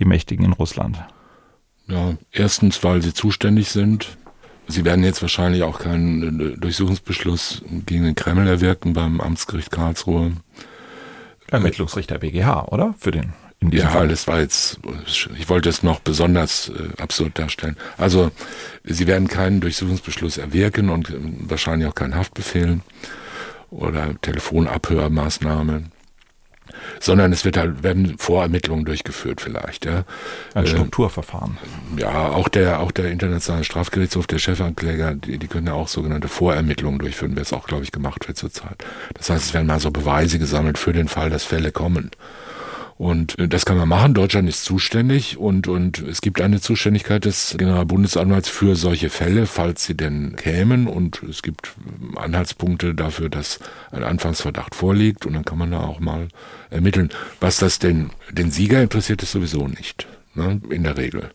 [0.00, 0.98] die Mächtigen in Russland?
[1.86, 4.18] Ja, erstens, weil sie zuständig sind.
[4.66, 10.32] Sie werden jetzt wahrscheinlich auch keinen äh, Durchsuchungsbeschluss gegen den Kreml erwirken beim Amtsgericht Karlsruhe.
[11.48, 12.94] Ermittlungsrichter BGH, oder?
[12.98, 14.08] Für den in ja, Fall.
[14.08, 14.80] das war jetzt,
[15.38, 17.76] ich wollte es noch besonders äh, absurd darstellen.
[17.98, 18.30] Also,
[18.84, 22.80] sie werden keinen Durchsuchungsbeschluss erwirken und äh, wahrscheinlich auch keinen Haftbefehl
[23.70, 25.84] oder Telefonabhörmaßnahme,
[27.00, 30.04] sondern es wird halt, werden Vorermittlungen durchgeführt vielleicht, ja.
[30.54, 31.58] Ein äh, Strukturverfahren.
[31.96, 36.28] Ja, auch der, auch der internationale Strafgerichtshof, der Chefankläger, die, die können ja auch sogenannte
[36.28, 38.84] Vorermittlungen durchführen, wie es auch, glaube ich, gemacht wird zurzeit.
[39.14, 42.10] Das heißt, es werden mal so Beweise gesammelt für den Fall, dass Fälle kommen.
[43.00, 44.12] Und äh, das kann man machen.
[44.12, 49.84] Deutschland ist zuständig und, und es gibt eine Zuständigkeit des Generalbundesanwalts für solche Fälle, falls
[49.84, 50.86] sie denn kämen.
[50.86, 51.72] Und es gibt
[52.16, 53.58] Anhaltspunkte dafür, dass
[53.90, 56.28] ein Anfangsverdacht vorliegt und dann kann man da auch mal
[56.68, 57.08] ermitteln.
[57.40, 60.06] Was das denn den Sieger interessiert, ist sowieso nicht.
[60.34, 61.30] Ne, in der Regel.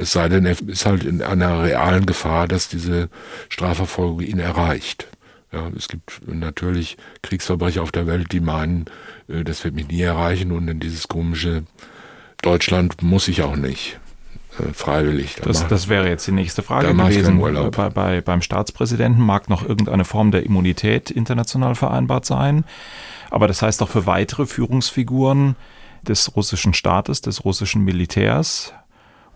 [0.00, 3.10] Es sei denn, er ist halt in einer realen Gefahr, dass diese
[3.50, 5.06] Strafverfolgung ihn erreicht.
[5.52, 8.86] Ja, es gibt natürlich Kriegsverbrecher auf der Welt, die meinen,
[9.28, 11.62] äh, das wird mich nie erreichen und in dieses komische
[12.42, 13.98] Deutschland muss sich auch nicht
[14.58, 15.36] äh, freiwillig.
[15.36, 17.40] Da Das, das wäre jetzt die nächste Frage ich gewesen.
[17.70, 22.64] Bei, bei, beim Staatspräsidenten mag noch irgendeine Form der Immunität international vereinbart sein.
[23.30, 25.56] Aber das heißt doch für weitere Führungsfiguren
[26.02, 28.72] des russischen Staates, des russischen Militärs,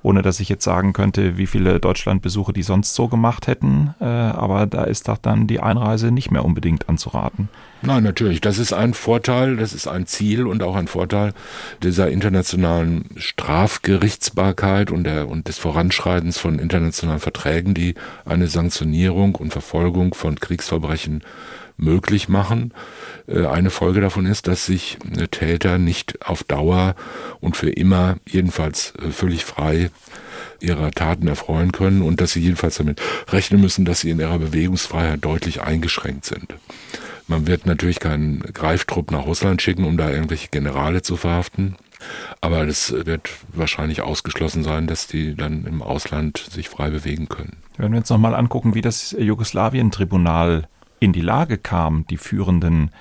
[0.03, 3.95] ohne dass ich jetzt sagen könnte, wie viele Deutschlandbesuche die sonst so gemacht hätten.
[4.01, 7.49] Äh, aber da ist doch dann die Einreise nicht mehr unbedingt anzuraten.
[7.83, 8.41] Nein, natürlich.
[8.41, 11.35] Das ist ein Vorteil, das ist ein Ziel und auch ein Vorteil
[11.83, 19.53] dieser internationalen Strafgerichtsbarkeit und, der, und des Voranschreitens von internationalen Verträgen, die eine Sanktionierung und
[19.53, 21.23] Verfolgung von Kriegsverbrechen
[21.77, 22.73] möglich machen.
[23.27, 26.95] Äh, Eine Folge davon ist, dass sich äh, Täter nicht auf Dauer
[27.41, 29.91] und für immer, jedenfalls äh, völlig frei
[30.61, 34.39] ihrer Taten erfreuen können und dass sie jedenfalls damit rechnen müssen, dass sie in ihrer
[34.39, 36.55] Bewegungsfreiheit deutlich eingeschränkt sind.
[37.27, 41.77] Man wird natürlich keinen Greiftrupp nach Russland schicken, um da irgendwelche Generale zu verhaften.
[42.41, 47.59] Aber es wird wahrscheinlich ausgeschlossen sein, dass die dann im Ausland sich frei bewegen können.
[47.77, 50.69] Wenn wir uns nochmal angucken, wie das Jugoslawien-Tribunal
[51.03, 52.93] in die Lage kam, die führenden,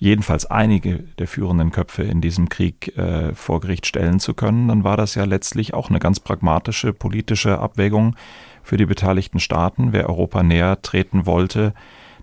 [0.00, 4.82] jedenfalls einige der führenden Köpfe in diesem Krieg äh, vor Gericht stellen zu können, dann
[4.82, 8.16] war das ja letztlich auch eine ganz pragmatische politische Abwägung
[8.64, 9.92] für die beteiligten Staaten.
[9.92, 11.74] Wer Europa näher treten wollte,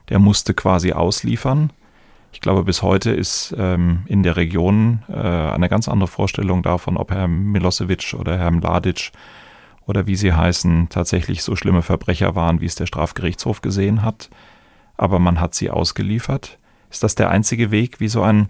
[0.09, 1.71] der musste quasi ausliefern.
[2.33, 6.97] Ich glaube, bis heute ist ähm, in der Region äh, eine ganz andere Vorstellung davon,
[6.97, 9.11] ob Herr Milosevic oder Herr Mladic
[9.85, 14.29] oder wie sie heißen, tatsächlich so schlimme Verbrecher waren, wie es der Strafgerichtshof gesehen hat.
[14.99, 16.57] Aber man hat sie ausgeliefert.
[16.91, 18.49] Ist das der einzige Weg, wie so ein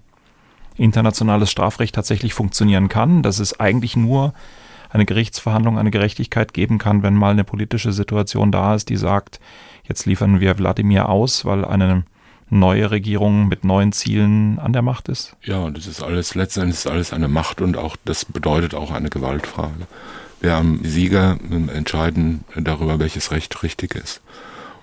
[0.77, 3.21] internationales Strafrecht tatsächlich funktionieren kann?
[3.21, 4.33] Dass es eigentlich nur
[4.89, 9.39] eine Gerichtsverhandlung, eine Gerechtigkeit geben kann, wenn mal eine politische Situation da ist, die sagt,
[9.83, 12.03] jetzt liefern wir Wladimir aus, weil eine
[12.49, 15.35] neue Regierung mit neuen Zielen an der Macht ist?
[15.43, 18.89] Ja, und das ist alles, letztendlich ist alles eine Macht und auch, das bedeutet auch
[18.89, 19.85] eine Gewaltfrage.
[20.41, 21.37] Wir haben Sieger
[21.75, 24.21] entscheiden darüber, welches Recht richtig ist.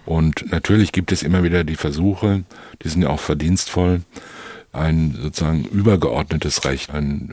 [0.06, 2.44] Und natürlich gibt es immer wieder die Versuche,
[2.82, 4.02] die sind ja auch verdienstvoll,
[4.72, 7.32] ein sozusagen übergeordnetes Recht, ein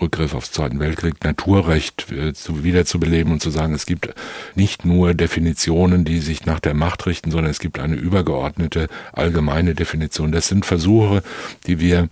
[0.00, 4.12] Rückgriff aufs Zweiten Weltkrieg, Naturrecht äh, zu, wiederzubeleben und zu sagen, es gibt
[4.54, 9.74] nicht nur Definitionen, die sich nach der Macht richten, sondern es gibt eine übergeordnete allgemeine
[9.74, 10.32] Definition.
[10.32, 11.22] Das sind Versuche,
[11.66, 12.08] die wir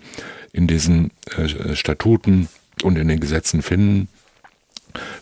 [0.52, 2.48] in diesen äh, Statuten
[2.82, 4.08] und in den Gesetzen finden.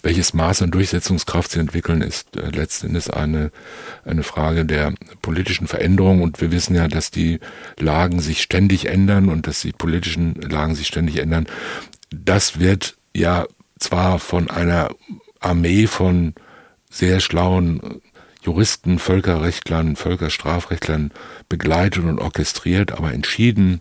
[0.02, 3.50] Welches Maß an Durchsetzungskraft sie entwickeln, ist äh, letztendlich eine,
[4.04, 6.22] eine Frage der politischen Veränderung.
[6.22, 7.40] Und wir wissen ja, dass die
[7.78, 11.46] Lagen sich ständig ändern und dass die politischen Lagen sich ständig ändern.
[12.10, 13.46] Das wird ja
[13.78, 14.90] zwar von einer
[15.40, 16.34] Armee von
[16.90, 18.00] sehr schlauen
[18.42, 21.12] Juristen, Völkerrechtlern, Völkerstrafrechtlern
[21.48, 23.80] begleitet und orchestriert, aber entschieden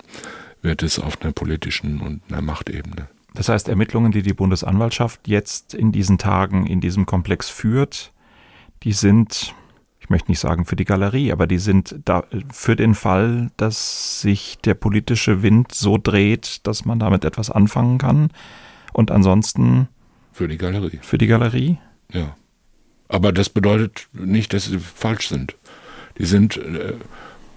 [0.61, 3.07] wird es auf einer politischen und einer Machtebene.
[3.33, 8.11] Das heißt, Ermittlungen, die die Bundesanwaltschaft jetzt in diesen Tagen in diesem Komplex führt,
[8.83, 9.55] die sind,
[9.99, 14.21] ich möchte nicht sagen für die Galerie, aber die sind da für den Fall, dass
[14.21, 18.31] sich der politische Wind so dreht, dass man damit etwas anfangen kann.
[18.91, 19.87] Und ansonsten
[20.33, 20.99] Für die Galerie.
[21.01, 21.77] für die Galerie.
[22.11, 22.35] Ja.
[23.07, 25.55] Aber das bedeutet nicht, dass sie falsch sind.
[26.17, 26.93] Die sind äh,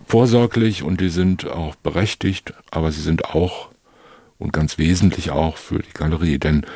[0.06, 3.70] vorsorglich und die sind auch berechtigt, aber sie sind auch
[4.38, 6.38] und ganz wesentlich auch für die Galerie.
[6.38, 6.66] Denn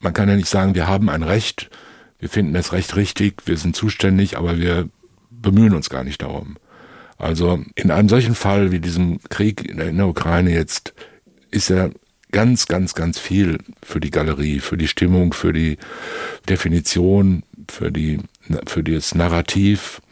[0.00, 1.70] man kann ja nicht sagen, wir haben ein Recht,
[2.18, 4.88] wir finden das Recht richtig, wir sind zuständig, aber wir
[5.30, 6.56] bemühen uns gar nicht darum.
[7.16, 10.94] Also in einem solchen Fall wie diesem Krieg in der, in der Ukraine jetzt
[11.50, 11.90] ist ja
[12.32, 15.78] ganz, ganz, ganz viel für die Galerie, für die Stimmung, für die
[16.48, 18.18] Definition, für die,
[18.66, 20.02] für das Narrativ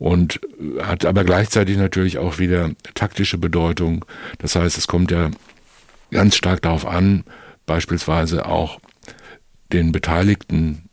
[0.00, 0.40] und
[0.80, 4.04] hat aber gleichzeitig natürlich auch wieder taktische Bedeutung.
[4.38, 5.30] Das heißt, es kommt ja
[6.12, 7.24] ganz stark darauf an,
[7.66, 8.80] beispielsweise auch
[9.72, 10.88] den beteiligten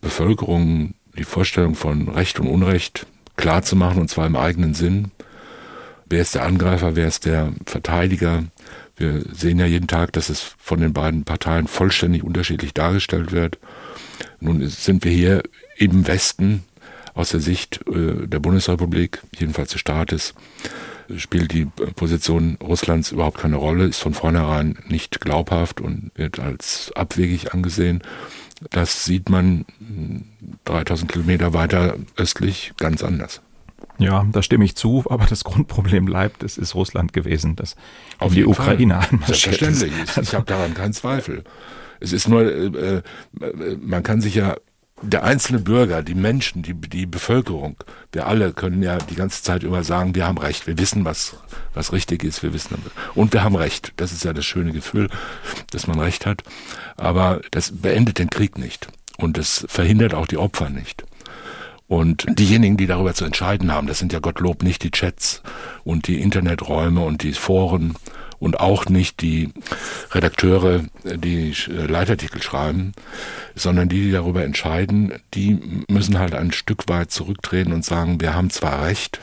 [0.00, 5.10] Bevölkerungen die Vorstellung von Recht und Unrecht klar zu machen, und zwar im eigenen Sinn.
[6.06, 8.44] Wer ist der Angreifer, wer ist der Verteidiger?
[8.96, 13.58] Wir sehen ja jeden Tag, dass es von den beiden Parteien vollständig unterschiedlich dargestellt wird.
[14.40, 15.42] Nun sind wir hier
[15.76, 16.64] im Westen
[17.14, 20.34] aus der Sicht äh, der Bundesrepublik, jedenfalls des Staates,
[21.16, 26.92] spielt die Position Russlands überhaupt keine Rolle, ist von vornherein nicht glaubhaft und wird als
[26.94, 28.02] abwegig angesehen.
[28.70, 29.64] Das sieht man
[30.64, 33.40] 3000 Kilometer weiter östlich ganz anders.
[33.98, 37.76] Ja, da stimme ich zu, aber das Grundproblem bleibt, es ist Russland gewesen, das
[38.18, 39.08] auf die Ukraine Fall.
[39.10, 39.78] einmarschiert ist.
[39.78, 40.28] Selbstverständlich.
[40.28, 41.44] Ich habe daran keinen Zweifel.
[42.00, 43.02] Es ist nur, äh, äh,
[43.80, 44.56] man kann sich ja
[45.02, 47.76] der einzelne Bürger, die Menschen, die, die Bevölkerung,
[48.12, 51.36] wir alle können ja die ganze Zeit immer sagen, wir haben Recht, wir wissen, was,
[51.74, 52.76] was richtig ist, wir wissen,
[53.14, 53.92] und wir haben Recht.
[53.96, 55.08] Das ist ja das schöne Gefühl,
[55.70, 56.42] dass man Recht hat.
[56.96, 58.88] Aber das beendet den Krieg nicht.
[59.18, 61.04] Und es verhindert auch die Opfer nicht.
[61.88, 65.42] Und diejenigen, die darüber zu entscheiden haben, das sind ja Gottlob nicht die Chats
[65.84, 67.96] und die Interneträume und die Foren
[68.42, 69.50] und auch nicht die
[70.10, 72.92] Redakteure, die Leitartikel schreiben,
[73.54, 78.34] sondern die, die darüber entscheiden, die müssen halt ein Stück weit zurücktreten und sagen, wir
[78.34, 79.20] haben zwar Recht,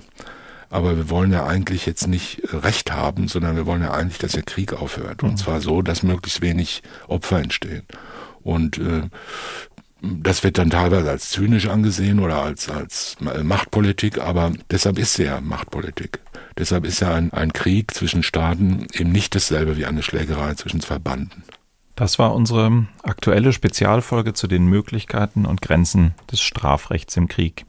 [0.69, 4.31] aber wir wollen ja eigentlich jetzt nicht Recht haben, sondern wir wollen ja eigentlich, dass
[4.31, 5.21] der Krieg aufhört.
[5.21, 7.83] Und zwar so, dass möglichst wenig Opfer entstehen.
[8.41, 9.01] Und äh,
[10.01, 15.25] das wird dann teilweise als zynisch angesehen oder als, als Machtpolitik, aber deshalb ist sie
[15.25, 16.19] ja Machtpolitik.
[16.59, 20.81] Deshalb ist ja ein, ein Krieg zwischen Staaten eben nicht dasselbe wie eine Schlägerei zwischen
[20.81, 21.43] zwei Banden.
[21.95, 27.65] Das war unsere aktuelle Spezialfolge zu den Möglichkeiten und Grenzen des Strafrechts im Krieg.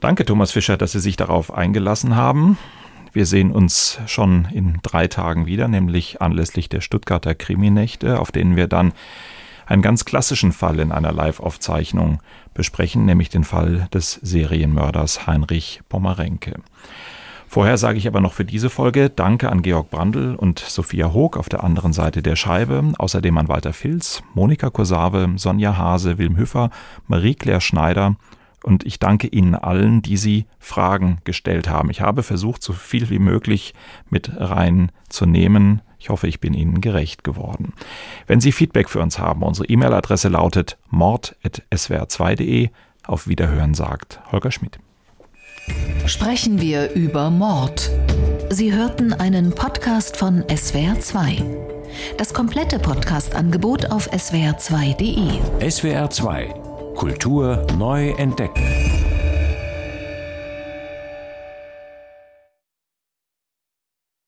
[0.00, 2.56] Danke, Thomas Fischer, dass Sie sich darauf eingelassen haben.
[3.12, 8.56] Wir sehen uns schon in drei Tagen wieder, nämlich anlässlich der Stuttgarter Kriminächte, auf denen
[8.56, 8.92] wir dann
[9.66, 12.22] einen ganz klassischen Fall in einer Live-Aufzeichnung
[12.54, 16.54] besprechen, nämlich den Fall des Serienmörders Heinrich Pommerenke.
[17.48, 21.38] Vorher sage ich aber noch für diese Folge Danke an Georg Brandl und Sophia Hoog
[21.38, 26.36] auf der anderen Seite der Scheibe, außerdem an Walter Filz, Monika Kosave, Sonja Hase, Wilm
[26.36, 26.70] Hüffer,
[27.06, 28.16] Marie-Claire Schneider
[28.62, 31.88] und ich danke Ihnen allen, die Sie Fragen gestellt haben.
[31.90, 33.72] Ich habe versucht, so viel wie möglich
[34.10, 35.80] mit reinzunehmen.
[35.98, 37.72] Ich hoffe, ich bin Ihnen gerecht geworden.
[38.26, 42.68] Wenn Sie Feedback für uns haben, unsere E-Mail-Adresse lautet mord.swr2.de.
[43.06, 44.78] Auf Wiederhören sagt Holger Schmidt.
[46.06, 47.90] Sprechen wir über Mord.
[48.50, 51.42] Sie hörten einen Podcast von SWR2.
[52.16, 55.68] Das komplette Podcast-Angebot auf swr2.de.
[55.68, 58.64] SWR2 Kultur neu entdecken.